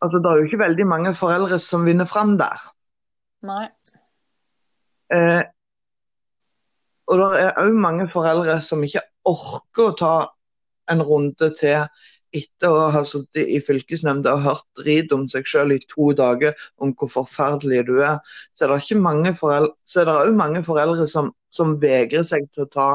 Altså, 0.04 0.20
det 0.22 0.30
er 0.30 0.40
jo 0.40 0.46
ikke 0.46 0.60
veldig 0.60 0.86
mange 0.86 1.12
foreldre 1.18 1.58
som 1.60 1.86
vinner 1.88 2.06
fram 2.06 2.36
der. 2.38 2.62
Nei. 3.48 3.64
Eh, 5.16 5.44
og 7.08 7.22
det 7.22 7.40
er 7.42 7.60
òg 7.62 7.78
mange 7.80 8.06
foreldre 8.12 8.60
som 8.62 8.84
ikke 8.86 9.02
orker 9.30 9.88
å 9.88 9.96
ta 9.98 10.14
en 10.92 11.02
runde 11.06 11.50
til 11.58 11.88
etter 12.36 12.74
å 12.74 12.90
ha 12.94 13.02
sittet 13.08 13.50
i 13.50 13.60
fylkesnemnda 13.64 14.36
og 14.36 14.46
hørt 14.46 14.66
drit 14.82 15.14
om 15.16 15.26
seg 15.32 15.48
selv 15.50 15.76
i 15.76 15.82
to 15.92 16.12
dager 16.18 16.56
om 16.82 16.94
hvor 16.98 17.12
forferdelig 17.12 17.86
du 17.90 17.98
er, 18.04 18.20
så 18.54 18.66
er 18.66 18.74
det 18.74 18.84
ikke 18.84 19.02
mange 19.02 19.34
foreldre, 19.38 19.74
så 19.88 20.02
er 20.02 20.10
det 20.10 20.16
òg 20.22 20.38
mange 20.38 20.64
foreldre 20.66 21.08
som, 21.12 21.32
som, 21.54 21.76
vegrer 21.82 22.26
seg 22.28 22.48
til 22.54 22.66
å 22.66 22.72
ta 22.72 22.90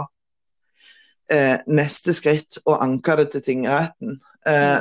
eh, 1.33 1.57
neste 1.69 2.15
skritt 2.17 2.61
og 2.67 2.81
anke 2.81 3.17
det 3.21 3.31
til 3.35 3.47
tingretten. 3.47 4.19
Eh, 4.49 4.81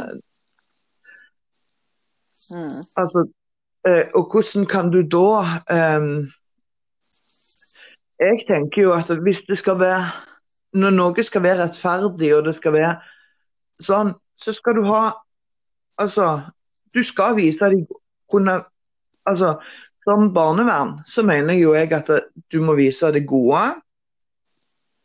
mm. 2.52 2.80
Altså, 3.00 3.26
eh, 3.88 4.06
og 4.15 4.34
hvordan 4.34 4.67
kan 4.69 4.91
du 4.93 5.02
da 5.04 5.62
eh, 5.72 6.12
Jeg 8.19 8.43
tenker 8.48 8.82
jo 8.84 8.93
at 8.95 9.12
hvis 9.24 9.45
det 9.48 9.58
skal 9.60 9.80
være 9.80 10.08
Når 10.80 10.91
noe 10.95 11.24
skal 11.24 11.43
være 11.43 11.63
rettferdig 11.63 12.34
og 12.36 12.45
det 12.48 12.56
skal 12.56 12.76
være 12.76 12.98
sånn, 13.80 14.12
så 14.39 14.56
skal 14.56 14.80
du 14.80 14.86
ha 14.91 15.10
Altså, 15.99 16.39
du 16.95 17.04
skal 17.04 17.34
vise 17.36 17.67
deg 17.67 17.82
kunne 18.32 18.54
Altså, 19.28 19.58
som 20.08 20.30
barnevern 20.34 21.02
så 21.08 21.25
mener 21.28 21.60
jo 21.60 21.73
jeg 21.75 21.91
at 21.93 22.08
du 22.52 22.62
må 22.63 22.78
vise 22.80 23.12
det 23.12 23.25
gode 23.28 23.65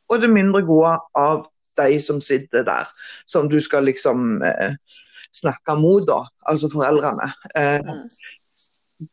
og 0.09 0.21
det 0.23 0.31
mindre 0.31 0.63
gode 0.63 0.95
av 1.19 1.47
de 1.81 2.01
som 2.01 2.21
sitter 2.21 2.63
der, 2.63 2.89
som 3.27 3.49
du 3.51 3.59
skal 3.61 3.85
liksom 3.89 4.43
eh, 4.43 4.77
snakke 5.35 5.75
mot, 5.81 6.05
da, 6.07 6.21
altså 6.47 6.71
foreldrene. 6.73 7.31
Eh, 7.57 7.81
mm. 7.81 9.09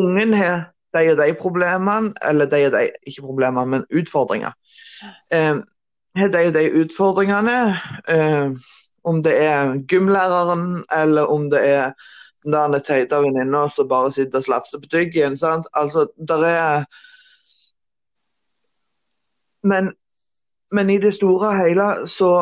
Ungen 0.00 0.34
har 0.34 0.70
de 0.94 1.10
og 1.12 1.18
de 1.18 1.34
problemene, 1.40 2.14
eller 2.22 2.46
de 2.50 2.62
og 2.66 2.72
de, 2.72 2.88
ikke 3.06 3.26
problemer, 3.26 3.64
men 3.64 3.84
utfordringer. 3.92 4.54
Eh, 5.34 5.60
har 6.16 6.32
de 6.32 6.46
og 6.48 6.54
de 6.54 6.64
utfordringene. 6.84 7.58
Eh, 8.08 8.50
om 9.04 9.22
det 9.22 9.34
er 9.42 9.78
gymlæreren, 9.88 10.84
eller 10.92 11.26
om 11.26 11.50
det 11.50 11.62
er 11.68 11.92
den 12.44 12.52
der 12.52 12.78
teite 12.84 13.16
venninna 13.16 13.68
som 13.68 13.88
bare 13.88 14.12
sitter 14.12 14.38
og 14.38 14.44
slafser 14.44 14.80
på 14.80 14.88
tyggen. 14.92 15.36
Sant? 15.36 15.66
Altså, 15.72 16.06
der 16.28 16.44
er 16.44 16.84
men, 19.64 19.92
men, 20.70 20.90
i 20.90 20.98
det 20.98 21.14
store 21.14 21.48
og 21.48 21.58
hele 21.58 22.08
så 22.08 22.32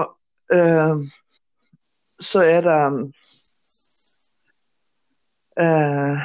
uh, 0.55 0.97
så 2.21 2.41
er 2.41 2.67
det 2.67 2.81
uh, 5.63 6.25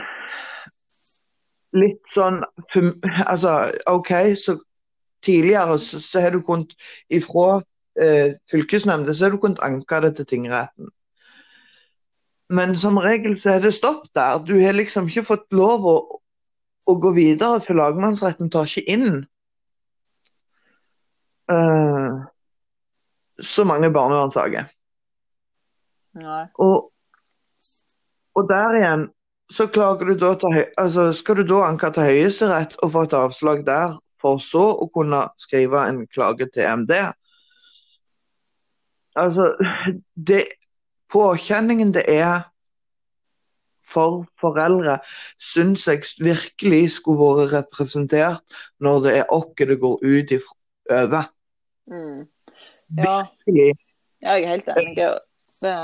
litt 1.77 2.01
sånn 2.13 2.41
Altså, 3.27 3.71
OK, 3.85 4.11
så 4.35 4.57
tidligere 5.25 5.79
så, 5.79 6.01
så 6.01 6.19
har 6.19 6.33
du 6.33 6.41
kunnet 6.41 6.73
ifra 7.09 7.61
eh, 8.01 8.37
fylkesnemnda, 8.51 9.13
så 9.13 9.25
har 9.25 9.35
du 9.35 9.41
kunnet 9.41 9.63
anke 9.65 10.01
det 10.05 10.15
til 10.17 10.29
tingretten. 10.29 10.91
Men 12.49 12.77
som 12.79 12.99
regel 13.03 13.35
så 13.39 13.57
er 13.57 13.65
det 13.65 13.73
stopp 13.75 14.07
der. 14.15 14.39
Du 14.47 14.55
har 14.61 14.77
liksom 14.77 15.09
ikke 15.09 15.25
fått 15.27 15.51
lov 15.55 15.87
å, 15.87 15.97
å 16.87 16.95
gå 16.95 17.11
videre, 17.17 17.59
for 17.63 17.75
lagmannsretten 17.79 18.51
tar 18.53 18.69
ikke 18.69 18.87
inn 18.87 19.25
uh, 21.51 22.23
så 23.43 23.67
mange 23.67 23.91
barnevernssaker. 23.91 24.71
Og, 26.63 26.87
og 28.39 28.49
der 28.49 28.79
igjen 28.79 29.05
så 29.51 29.67
klager 29.71 30.09
du 30.09 30.17
da 30.19 30.33
til, 30.39 30.63
altså 30.79 31.11
skal 31.15 31.39
du 31.39 31.47
da 31.47 31.61
anke 31.67 31.91
til 31.95 32.07
Høyesterett 32.07 32.75
og 32.83 32.91
få 32.95 33.05
et 33.07 33.15
avslag 33.15 33.63
der, 33.67 33.95
for 34.21 34.41
så 34.41 34.65
å 34.75 34.87
kunne 34.91 35.27
skrive 35.39 35.83
en 35.87 36.01
klage 36.11 36.49
til 36.51 36.65
EMD. 36.65 36.93
Altså, 39.17 39.53
det 40.15 40.45
Påkjenningen 41.07 41.93
det 41.95 42.03
er 42.11 42.41
for 43.87 44.25
foreldre, 44.41 44.97
syns 45.39 45.87
jeg 45.87 46.03
virkelig 46.19 46.81
skulle 46.97 47.29
vært 47.39 47.53
representert 47.53 48.57
når 48.83 49.03
det 49.05 49.13
er 49.21 49.31
oss 49.31 49.47
det 49.57 49.79
går 49.79 50.03
ut 50.03 50.33
ifra 50.35 51.03
over. 51.03 51.29
Mm. 51.87 52.27
Ja, 52.97 53.23
Virkelig. 53.47 53.75
ja, 54.21 54.35
jeg 54.35 54.43
er 54.43 54.49
helt 54.49 54.67
enig. 54.67 54.95
Det, 55.61 55.75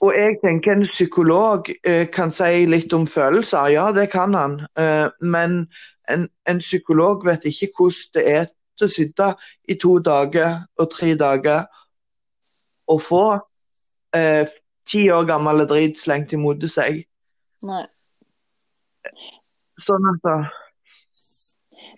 Og 0.00 0.12
jeg 0.14 0.36
tenker 0.44 0.72
en 0.72 0.86
psykolog 0.86 1.68
eh, 1.84 2.06
kan 2.06 2.32
si 2.32 2.66
litt 2.66 2.92
om 2.92 3.06
følelser, 3.06 3.66
ja 3.74 3.90
det 3.92 4.10
kan 4.10 4.34
han. 4.34 4.60
Eh, 4.78 5.08
men 5.20 5.66
en, 6.08 6.28
en 6.48 6.58
psykolog 6.58 7.26
vet 7.26 7.44
ikke 7.44 7.72
hvordan 7.76 8.14
det 8.14 8.24
er 8.32 8.46
til 8.78 8.86
å 8.86 8.94
sitte 8.94 9.32
i 9.68 9.74
to 9.74 9.98
dager 9.98 10.62
og 10.78 10.90
tre 10.94 11.14
dager 11.18 11.66
og 12.88 13.02
få 13.04 13.24
eh, 14.16 14.48
ti 14.88 15.08
år 15.12 15.26
gammel 15.28 15.66
drit 15.68 16.00
slengt 16.00 16.32
imot 16.36 16.64
seg. 16.70 17.04
nei. 17.62 17.84
Sånn 19.78 20.08
at 20.10 20.24
da- 20.24 20.48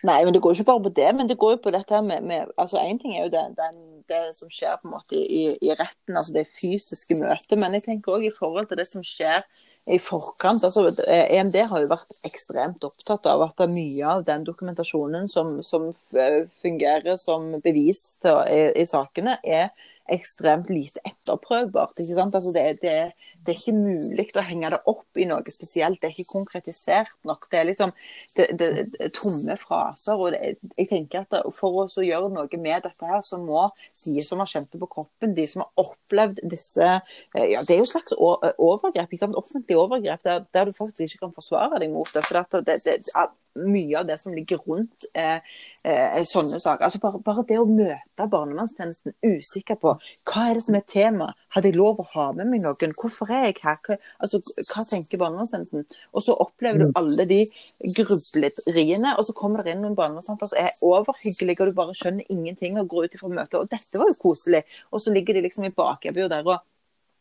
Nei, 0.05 0.25
men 0.25 0.33
det 0.33 0.43
går 0.43 0.55
ikke 0.55 0.69
bare 0.69 0.83
på 0.85 0.93
det, 0.97 1.15
men 1.17 1.29
det 1.29 1.39
går 1.41 1.55
jo 1.55 1.63
på 1.65 1.73
dette 1.73 2.03
med, 2.03 2.23
med 2.23 2.53
altså 2.59 2.79
Én 2.81 2.99
ting 3.01 3.17
er 3.17 3.25
jo 3.25 3.33
det, 3.33 3.43
den, 3.57 3.81
det 4.09 4.21
som 4.37 4.51
skjer 4.53 4.77
på 4.81 4.89
en 4.89 4.95
måte 4.95 5.17
i, 5.17 5.57
i 5.61 5.73
retten, 5.73 6.17
altså 6.17 6.35
det 6.37 6.47
fysiske 6.61 7.17
møtet, 7.21 7.59
men 7.59 7.77
jeg 7.77 7.87
tenker 7.89 8.17
òg 8.17 8.29
i 8.29 8.35
forhold 8.37 8.69
til 8.69 8.81
det 8.81 8.87
som 8.89 9.05
skjer 9.05 9.45
i 9.91 9.99
forkant. 9.99 10.65
altså 10.65 10.91
EMD 11.09 11.57
har 11.71 11.83
jo 11.83 11.91
vært 11.91 12.19
ekstremt 12.29 12.85
opptatt 12.85 13.27
av 13.27 13.47
at 13.49 13.63
mye 13.73 14.07
av 14.07 14.25
den 14.29 14.45
dokumentasjonen 14.45 15.29
som, 15.33 15.59
som 15.65 15.89
fungerer 16.63 17.17
som 17.21 17.55
bevis 17.65 18.17
til, 18.21 18.37
i, 18.53 18.61
i 18.83 18.87
sakene, 18.89 19.39
er 19.45 19.73
ekstremt 20.09 20.71
lite 20.71 21.03
etterprøvbart. 21.07 21.99
ikke 21.99 22.17
sant? 22.17 22.35
Altså 22.35 22.53
det, 22.55 22.79
det, 22.83 23.13
det 23.47 23.55
er 23.55 23.59
ikke 23.59 23.75
mulig 23.77 24.27
å 24.37 24.45
henge 24.45 24.71
det 24.75 24.81
opp 24.91 25.21
i 25.21 25.27
noe 25.29 25.55
spesielt. 25.55 26.01
Det 26.01 26.11
er 26.11 26.15
ikke 26.15 26.35
konkretisert 26.35 27.17
nok. 27.29 27.49
Det 27.51 27.61
er 27.61 27.69
liksom 27.71 27.93
det, 28.37 28.47
det, 28.61 28.69
det 28.95 29.11
tomme 29.17 29.57
fraser. 29.61 30.21
og 30.21 30.37
jeg 30.37 30.89
tenker 30.91 31.25
at 31.25 31.51
For 31.57 31.83
å 31.87 32.05
gjøre 32.05 32.31
noe 32.35 32.61
med 32.61 32.85
dette, 32.85 33.07
her, 33.07 33.23
så 33.25 33.41
må 33.41 33.69
de 34.05 34.21
som 34.25 34.43
har 34.43 34.51
kjent 34.51 34.73
det 34.73 34.81
på 34.83 34.91
kroppen, 34.93 35.35
de 35.35 35.47
som 35.49 35.65
har 35.65 35.85
opplevd 35.87 36.43
disse 36.53 36.87
eh, 36.87 37.47
ja, 37.55 37.65
Det 37.65 37.77
er 37.77 37.83
jo 37.83 37.91
slags 37.91 38.17
overgrep, 38.17 39.09
ikke 39.09 39.25
sant? 39.25 39.39
offentlig 39.41 39.79
overgrep, 39.81 40.25
der, 40.27 40.45
der 40.53 40.69
du 40.69 40.77
faktisk 40.77 41.09
ikke 41.09 41.27
kan 41.27 41.37
forsvare 41.37 41.81
deg 41.81 41.95
mot 41.95 42.11
det. 42.15 42.25
for 42.27 42.61
det, 42.67 42.81
det, 42.85 42.99
mye 43.59 43.99
av 43.99 44.07
det 44.07 44.19
som 44.21 44.35
ligger 44.35 44.61
rundt 44.67 45.07
eh, 45.15 45.41
eh, 45.83 46.21
sånne 46.27 46.61
saker. 46.61 46.87
Altså 46.87 47.01
bare, 47.03 47.21
bare 47.25 47.45
det 47.49 47.59
å 47.59 47.67
møte 47.67 48.29
barnevernstjenesten 48.31 49.17
usikker 49.27 49.79
på 49.81 49.97
hva 50.29 50.45
er 50.47 50.59
det 50.59 50.65
som 50.67 50.79
er 50.79 50.87
tema. 50.87 51.33
Hadde 51.55 51.73
jeg 51.73 51.81
lov 51.81 52.03
å 52.03 52.09
ha 52.15 52.31
med 52.37 52.51
meg 52.53 52.65
noen? 52.65 52.95
Hvorfor 52.95 53.30
jeg 53.37 53.57
her? 53.63 53.79
Hva, 53.87 53.97
altså, 54.19 54.41
hva 54.71 54.85
tenker 54.89 55.21
barnevernstjenesten? 55.21 55.87
Og 56.15 56.25
så 56.27 56.37
opplever 56.45 56.85
du 56.85 56.99
alle 56.99 57.27
de 57.31 57.41
grubleriene, 57.99 59.15
og 59.17 59.27
så 59.29 59.37
kommer 59.37 59.65
det 59.65 59.77
inn 59.77 59.85
noen 59.85 59.99
barnevernsansatte 59.99 60.53
som 60.53 60.63
er 60.65 60.83
overhyggelige, 60.85 61.61
og 61.63 61.71
du 61.71 61.79
bare 61.79 61.97
skjønner 61.97 62.33
ingenting 62.33 62.81
og 62.81 62.91
går 62.91 63.09
ut 63.09 63.17
ifra 63.19 63.33
møtet. 63.33 63.61
Og 63.61 63.71
dette 63.71 64.03
var 64.03 64.13
jo 64.13 64.19
koselig. 64.21 64.65
Og 64.91 65.03
så 65.05 65.15
ligger 65.15 65.39
de 65.39 65.47
liksom 65.47 65.69
i 65.69 65.75
bakebua 65.75 66.31
der 66.33 66.47
og 66.47 66.61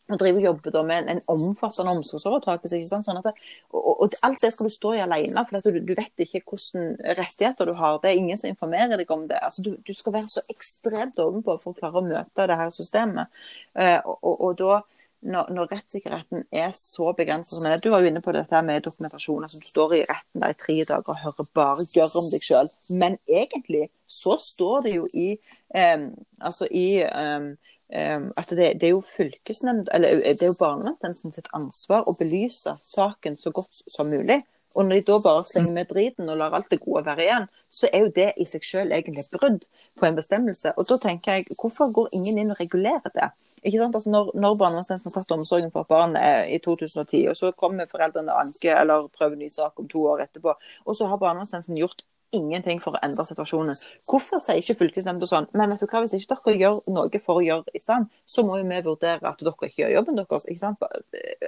og 0.10 0.18
driver 0.18 0.40
og 0.40 0.44
jobber 0.44 0.84
med 0.84 0.98
en, 1.04 1.10
en 1.10 1.22
omfattende 1.30 1.94
omsorgsovertakelse. 2.00 2.82
Sånn 2.90 3.06
det, 3.06 3.34
og, 3.70 3.90
og 4.06 4.16
alt 4.26 4.42
det 4.42 4.52
skal 4.56 4.70
du 4.70 4.74
stå 4.74 4.94
i 4.98 5.04
alene, 5.06 5.44
for 5.50 5.62
du, 5.62 5.80
du 5.86 5.94
vet 5.98 6.24
ikke 6.26 6.42
hvilke 6.42 7.14
rettigheter 7.20 7.70
du 7.70 7.76
har. 7.78 8.00
Det 8.02 8.12
er 8.12 8.22
ingen 8.22 8.40
som 8.40 8.50
informerer 8.50 8.98
deg 8.98 9.12
om 9.14 9.28
det. 9.30 9.38
Altså, 9.46 9.66
du, 9.66 9.76
du 9.86 9.94
skal 9.94 10.16
være 10.18 10.32
så 10.32 10.46
ekstremt 10.50 11.22
ovenpå 11.22 11.60
for 11.62 11.74
å 11.74 11.80
klare 11.80 12.02
å 12.02 12.08
møte 12.08 12.48
det 12.50 12.58
her 12.58 12.74
systemet. 12.74 13.42
Uh, 13.78 14.00
og, 14.00 14.16
og, 14.18 14.42
og 14.48 14.58
da, 14.64 14.80
når, 15.22 15.50
når 15.52 15.72
rettssikkerheten 15.74 16.46
er 16.52 16.70
så 16.78 17.12
begrenset 17.18 17.84
Du 17.84 17.90
var 17.92 18.02
jo 18.02 18.08
inne 18.08 18.22
på 18.24 18.32
dette 18.32 18.62
med 18.64 18.84
dokumentasjon. 18.84 19.44
altså 19.44 19.60
Du 19.60 19.68
står 19.68 19.94
i 19.94 20.04
retten 20.08 20.42
der 20.42 20.54
i 20.54 20.60
tre 20.60 20.78
dager 20.84 21.10
og 21.10 21.24
hører 21.24 21.50
bare 21.54 21.88
gørr 21.94 22.16
om 22.22 22.30
deg 22.32 22.46
sjøl. 22.46 22.70
Men 22.90 23.18
egentlig 23.28 23.90
så 24.08 24.38
står 24.40 24.88
det 24.88 24.96
jo 24.96 25.08
i 25.14 25.34
um, 25.76 26.14
altså 26.40 26.68
i 26.72 27.04
um, 27.04 27.58
Um, 27.90 28.28
at 28.38 28.50
det, 28.54 28.74
det, 28.78 28.84
er 28.84 28.92
jo 28.92 29.02
fylkesnemnd, 29.02 29.88
eller 29.94 30.20
det 30.22 30.44
er 30.46 30.52
jo 30.52 30.58
barnevernstjenesten 30.60 31.34
sitt 31.34 31.48
ansvar 31.58 32.04
å 32.06 32.14
belyse 32.14 32.76
saken 32.86 33.38
så 33.42 33.50
godt 33.50 33.80
som 33.90 34.12
mulig. 34.14 34.44
Og 34.78 34.86
når 34.86 35.00
de 35.00 35.06
da 35.08 35.16
bare 35.26 35.48
slenger 35.50 35.74
med 35.74 35.90
driten 35.90 36.30
og 36.30 36.38
lar 36.38 36.54
alt 36.54 36.70
det 36.70 36.84
gode 36.84 37.02
være 37.08 37.24
igjen, 37.26 37.48
så 37.74 37.90
er 37.90 38.04
jo 38.04 38.12
det 38.14 38.28
i 38.38 38.46
seg 38.46 38.68
selv 38.68 38.94
egentlig 38.94 39.24
et 39.24 39.34
brudd 39.34 39.66
på 39.98 40.06
en 40.06 40.20
bestemmelse. 40.20 40.76
Og 40.78 40.86
da 40.92 41.00
tenker 41.02 41.40
jeg, 41.40 41.58
hvorfor 41.58 41.90
går 41.96 42.14
ingen 42.14 42.38
inn 42.38 42.54
og 42.54 42.62
regulerer 42.62 43.16
det? 43.16 43.32
Ikke 43.64 43.82
sant? 43.82 43.96
Altså 43.96 44.14
når, 44.14 44.32
når 44.36 44.60
barnevernstjenesten 44.62 45.16
tatt 45.16 45.34
omsorgen 45.36 45.74
for 45.74 45.86
et 45.86 45.92
barn 45.92 46.16
eh, 46.20 46.54
i 46.56 46.62
2010, 46.64 47.26
og 47.32 47.40
så 47.40 47.52
kommer 47.58 47.90
foreldrene 47.92 48.38
anke 48.44 48.72
eller 48.76 49.10
prøver 49.16 49.40
ny 49.40 49.50
sak 49.54 49.80
om 49.80 49.90
to 49.92 50.06
år 50.14 50.26
etterpå, 50.28 50.56
og 50.86 50.98
så 50.98 51.10
har 51.10 51.22
barnevernstjenesten 51.22 51.80
gjort 51.80 52.06
ingenting 52.36 52.80
for 52.84 52.96
å 52.96 53.02
endre 53.06 53.24
situasjonen. 53.26 53.78
Hvorfor 54.10 54.42
sier 54.44 54.60
ikke 54.62 54.78
fylkesnemnda 54.84 55.28
sånn 55.30 55.48
men 55.58 55.74
vet 55.74 55.82
du 55.82 55.88
hva, 55.90 56.04
hvis 56.04 56.16
ikke 56.18 56.38
dere 56.46 56.58
gjør 56.60 56.80
noe 56.94 57.22
for 57.24 57.40
å 57.40 57.46
gjøre 57.46 57.74
i 57.74 57.82
stand, 57.82 58.10
så 58.30 58.44
må 58.46 58.60
jo 58.60 58.68
vi 58.70 58.82
vurdere 58.86 59.32
at 59.32 59.42
dere 59.42 59.70
ikke 59.70 59.84
gjør 59.84 59.96
jobben 59.98 60.20
deres. 60.20 60.46
ikke 60.52 60.62
sant? 60.62 60.84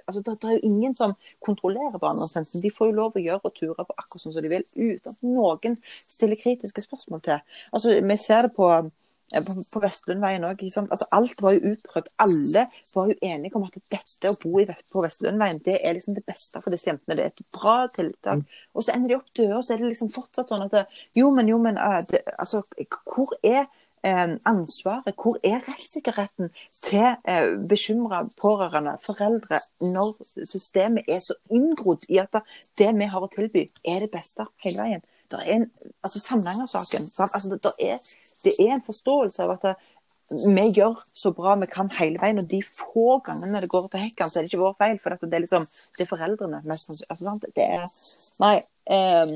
Altså, 0.05 0.23
det 0.25 0.37
er 0.37 0.55
jo 0.57 0.71
ingen 0.71 0.95
som 0.97 1.15
kontrollerer 1.45 2.01
barnevernstjenesten. 2.01 2.63
De 2.63 2.73
får 2.73 2.91
jo 2.91 2.97
lov 2.97 3.17
å 3.17 3.25
gjøre 3.25 3.43
og 3.43 3.57
ture 3.57 3.85
på 3.85 3.97
akkurat 3.97 4.25
sånn 4.25 4.35
som 4.37 4.45
de 4.45 4.53
vil, 4.55 4.65
uten 4.77 5.13
at 5.13 5.27
noen 5.27 5.77
stiller 6.07 6.41
kritiske 6.41 6.85
spørsmål 6.87 7.23
til. 7.27 7.45
Altså, 7.71 7.99
Vi 8.01 8.17
ser 8.17 8.49
det 8.49 8.55
på 8.57 8.71
på, 9.31 9.55
på 9.71 9.81
Vestlundveien 9.83 10.45
òg. 10.47 10.63
Altså, 10.81 11.07
alt 11.15 11.41
var 11.43 11.55
jo 11.55 11.73
utprøvd. 11.73 12.09
Alle 12.25 12.65
var 12.95 13.11
jo 13.11 13.17
enige 13.23 13.59
om 13.59 13.67
at 13.67 13.77
dette 13.93 14.31
å 14.31 14.37
bo 14.41 14.59
i, 14.61 14.67
på 14.67 15.03
Vestlundveien 15.05 15.61
det 15.65 15.77
er 15.79 15.95
liksom 15.97 16.17
det 16.17 16.25
beste 16.27 16.61
for 16.63 16.73
disse 16.73 16.91
jentene. 16.91 17.17
Det 17.17 17.27
er 17.27 17.33
et 17.33 17.45
bra 17.55 17.77
tiltak. 17.95 18.43
Og 18.75 18.85
så 18.85 18.95
ender 18.95 19.13
de 19.13 19.19
opp 19.19 19.29
døde, 19.37 19.57
og 19.57 19.65
så 19.65 19.75
er 19.75 19.83
det 19.83 19.93
liksom 19.93 20.11
fortsatt 20.13 20.51
sånn 20.51 20.65
at 20.67 20.75
det, 20.75 20.87
Jo, 21.17 21.31
men 21.35 21.51
jo, 21.51 21.61
men 21.61 21.79
uh, 21.79 22.01
det, 22.09 22.23
altså, 22.39 22.63
Hvor 23.11 23.35
er 23.43 23.65
eh, 24.03 24.35
ansvaret, 24.45 25.15
hvor 25.15 25.37
er 25.43 25.61
rettssikkerheten 25.67 26.49
til 26.81 27.15
eh, 27.27 27.53
bekymra 27.69 28.23
pårørende, 28.41 28.97
foreldre, 29.05 29.61
når 29.81 30.15
systemet 30.45 31.07
er 31.07 31.21
så 31.21 31.37
inngrodd 31.51 32.07
i 32.09 32.17
at 32.21 32.41
det 32.79 32.91
vi 32.97 33.09
har 33.13 33.23
å 33.23 33.31
tilby, 33.31 33.67
er 33.85 34.05
det 34.05 34.11
beste 34.13 34.47
hele 34.65 34.81
veien? 34.81 35.05
Det 35.31 35.39
er 35.39 35.55
en, 35.55 35.65
altså 36.03 36.19
Samnanger-saken. 36.19 37.09
Altså, 37.27 37.55
det, 37.55 37.73
er, 37.79 38.13
det 38.43 38.55
er 38.59 38.75
en 38.75 38.85
forståelse 38.85 39.43
av 39.45 39.55
at 39.55 39.65
det, 39.69 39.75
vi 40.31 40.67
gjør 40.71 40.99
så 41.13 41.33
bra 41.35 41.55
vi 41.59 41.67
kan 41.71 41.89
hele 41.97 42.21
veien. 42.21 42.39
Og 42.41 42.47
de 42.51 42.61
få 42.63 43.19
gangene 43.25 43.61
det 43.63 43.71
går 43.71 43.89
til 43.91 44.05
hekken, 44.05 44.31
så 44.31 44.39
er 44.39 44.45
det 44.45 44.51
ikke 44.51 44.63
vår 44.63 44.77
feil. 44.79 45.01
For 45.03 45.17
det 45.23 45.39
er 45.39 45.45
liksom, 45.45 45.67
det 45.97 46.05
er 46.05 46.11
foreldrene. 46.11 46.61
mest. 46.67 46.93
Altså, 47.09 47.35
det 47.47 47.65
er, 47.65 47.89
nei, 48.43 48.55
eh, 48.97 49.35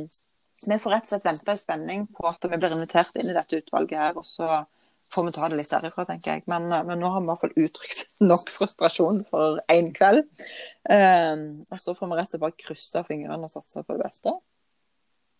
vi 0.65 0.79
får 0.81 0.95
rett 0.95 1.09
og 1.09 1.13
slett 1.13 1.27
vente 1.27 1.57
i 1.57 1.59
spenning 1.59 2.07
på 2.15 2.29
at 2.29 2.47
vi 2.47 2.57
blir 2.57 2.73
invitert 2.73 3.19
inn 3.19 3.29
i 3.29 3.35
dette 3.35 3.59
utvalget 3.61 3.99
her. 3.99 4.17
og 4.17 4.25
så 4.25 4.63
får 5.13 5.25
vi 5.27 5.31
ta 5.35 5.49
det 5.49 5.59
litt 5.59 5.71
derifra, 5.71 6.05
tenker 6.07 6.33
jeg. 6.33 6.45
Men, 6.51 6.67
men 6.71 6.99
nå 6.99 7.11
har 7.11 7.21
vi 7.21 7.27
i 7.27 7.29
hvert 7.29 7.43
fall 7.43 7.65
uttrykt 7.67 8.05
nok 8.31 8.51
frustrasjon 8.55 9.23
for 9.29 9.61
én 9.71 9.91
kveld. 9.95 10.25
Eh, 10.89 11.45
og 11.69 11.79
så 11.81 11.95
får 11.97 12.11
vi 12.11 12.19
resten 12.21 12.43
bare 12.43 12.57
krysse 12.65 13.03
fingrene 13.07 13.47
og 13.47 13.53
satse 13.53 13.83
på 13.83 13.97
det 13.97 14.07
beste. 14.07 14.35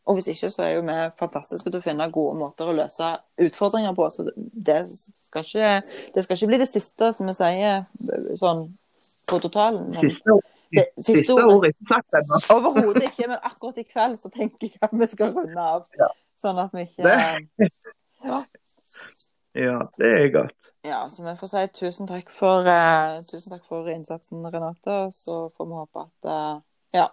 Og 0.06 0.18
hvis 0.20 0.28
ikke, 0.36 0.50
så 0.54 0.62
er 0.64 0.74
jo 0.76 0.82
vi 0.86 0.96
fantastiske 1.18 1.72
til 1.72 1.80
å 1.82 1.86
finne 1.86 2.06
gode 2.14 2.38
måter 2.38 2.70
å 2.70 2.76
løse 2.78 3.08
utfordringer 3.42 3.96
på. 3.98 4.10
Så 4.14 4.28
det 4.38 4.84
skal 4.94 5.46
ikke, 5.48 5.72
det 6.14 6.24
skal 6.26 6.38
ikke 6.38 6.50
bli 6.52 6.60
det 6.62 6.68
siste, 6.70 7.10
som 7.18 7.32
vi 7.32 7.34
sier, 7.38 7.88
sånn 8.38 8.68
på 9.26 9.40
totalen. 9.42 9.88
Men 9.90 9.98
Siste, 9.98 10.36
det, 10.76 10.84
siste, 11.00 11.24
siste 11.24 11.34
ordet. 11.40 11.56
ord 11.56 11.66
ikke 11.72 11.90
sagt 11.90 12.20
ennå. 12.20 12.42
Overhodet 12.58 13.08
ikke, 13.10 13.32
men 13.32 13.42
akkurat 13.42 13.82
i 13.82 13.88
kveld 13.88 14.20
så 14.22 14.30
tenker 14.34 14.70
jeg 14.70 14.84
at 14.86 14.94
vi 14.94 15.10
skal 15.10 15.34
runde 15.34 15.66
av. 15.74 15.90
Ja. 15.98 16.12
Sånn 16.38 16.62
at 16.62 16.76
vi 16.76 16.86
ikke 16.86 17.16
ja. 18.30 18.44
Ja, 19.56 19.76
det 19.98 20.08
er 20.12 20.30
godt. 20.34 20.72
ja, 20.86 21.06
så 21.10 21.24
vi 21.24 21.34
får 21.40 21.50
si 21.50 21.62
tusen 21.80 22.10
takk 22.10 22.30
for, 22.36 22.68
uh, 22.68 23.22
tusen 23.30 23.54
takk 23.56 23.64
for 23.66 23.88
innsatsen, 23.90 24.46
Renate. 24.54 24.98
Så 25.16 25.46
får 25.56 25.70
vi 25.70 25.78
håpe 25.80 26.04
at 26.06 26.30
uh, 26.30 26.58
ja, 26.94 27.08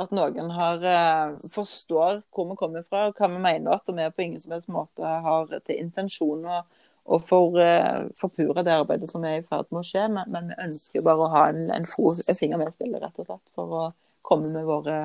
at 0.00 0.12
noen 0.14 0.50
har, 0.54 0.84
eh, 0.84 1.48
forstår 1.54 2.22
hvor 2.32 2.48
vi 2.50 2.56
kommer 2.58 2.84
fra, 2.88 3.06
og 3.08 3.18
hva 3.18 3.28
vi 3.30 3.38
mener. 3.42 3.74
At 3.74 3.88
vi 3.88 4.10
på 4.10 4.24
ingen 4.24 4.40
som 4.40 4.54
helst 4.54 4.68
måte 4.72 5.04
har 5.26 5.46
til 5.60 5.78
intensjon 5.78 6.44
å, 6.46 6.62
å 7.06 7.20
for, 7.22 7.58
eh, 7.60 8.08
forpure 8.20 8.64
det 8.64 8.74
arbeidet 8.74 9.10
som 9.10 9.24
er 9.24 9.40
i 9.40 9.46
ferd 9.46 9.70
med 9.70 9.82
å 9.82 9.86
skje. 9.86 10.08
Men, 10.10 10.30
men 10.32 10.50
vi 10.50 10.60
ønsker 10.66 11.06
bare 11.06 11.26
å 11.26 11.32
ha 11.34 11.46
en, 11.52 11.70
en, 11.74 11.88
fo, 11.88 12.14
en 12.26 12.38
finger 12.38 12.60
med 12.60 12.72
i 12.72 12.76
spillet, 12.76 13.00
rett 13.02 13.22
og 13.22 13.30
slett. 13.30 13.46
For 13.54 13.78
å 13.80 13.86
komme 14.26 14.52
med 14.54 14.68
våre, 14.68 14.98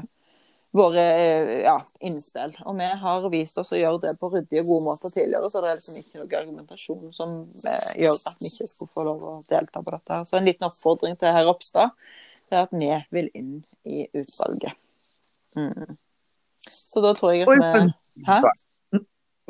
våre 0.76 1.06
eh, 1.14 1.54
ja, 1.66 1.80
innspill. 2.00 2.58
Og 2.66 2.78
vi 2.80 2.92
har 3.06 3.30
vist 3.34 3.58
oss 3.62 3.74
å 3.76 3.80
gjøre 3.80 4.04
det 4.08 4.18
på 4.20 4.34
ryddige 4.34 4.66
og 4.66 4.74
gode 4.74 4.88
måter 4.90 5.16
tidligere, 5.16 5.50
så 5.50 5.64
det 5.64 5.72
er 5.72 5.82
liksom 5.82 6.02
ikke 6.02 6.22
noe 6.22 6.44
argumentasjon 6.44 7.16
som 7.16 7.40
gjør 7.96 8.22
at 8.22 8.38
vi 8.40 8.54
ikke 8.54 8.70
skulle 8.72 8.94
få 8.96 9.08
lov 9.08 9.26
å 9.26 9.40
delta 9.50 9.82
på 9.82 9.98
dette. 9.98 10.22
Så 10.30 10.40
en 10.40 10.48
liten 10.48 10.70
oppfordring 10.70 11.20
til 11.20 11.36
herr 11.36 11.48
Ropstad 11.50 11.96
det 12.50 12.58
er 12.58 12.66
at 12.68 12.74
vi 12.78 12.90
vil 13.16 13.30
inn 13.34 13.54
i 13.86 14.06
utvalget. 14.14 14.78
Mm. 15.56 15.98
Så 16.66 17.02
da 17.04 17.14
tror 17.18 17.36
jeg 17.36 17.48
at 17.48 17.50
vi? 17.60 18.40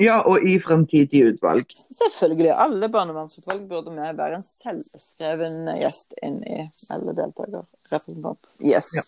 Ja, 0.03 0.17
og 0.27 0.43
i 0.43 0.57
fremtidige 0.59 1.31
utvalg. 1.31 1.71
Selvfølgelig. 1.95 2.51
Alle 2.51 2.89
barnevernsutvalg 2.91 3.63
burde 3.69 3.93
vi 3.95 4.09
være 4.17 4.41
en 4.41 4.43
selvskreven 4.43 5.69
gjest 5.79 6.17
inn 6.25 6.41
i. 6.43 6.65
Eller 6.91 7.15
deltaker. 7.15 7.63
Representant. 7.93 8.51
Yes. 8.59 8.91
Ja. 8.97 9.05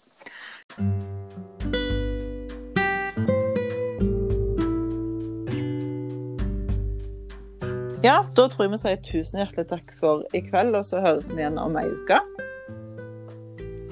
Ja, 8.05 8.21
da 8.38 8.45
tror 8.47 8.63
jeg 8.63 8.71
vi 8.71 8.77
sier 8.79 8.99
tusen 9.03 9.41
hjertelig 9.41 9.67
takk 9.67 9.91
for 9.99 10.23
i 10.38 10.39
kveld, 10.45 10.77
og 10.77 10.86
så 10.88 11.01
høres 11.03 11.27
vi 11.33 11.41
igjen 11.41 11.57
om 11.60 11.75
ei 11.81 11.89
uke. 11.89 12.21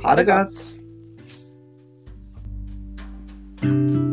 Ha 0.06 0.16
det 0.16 0.28
godt. 0.30 0.62
you. 3.66 4.05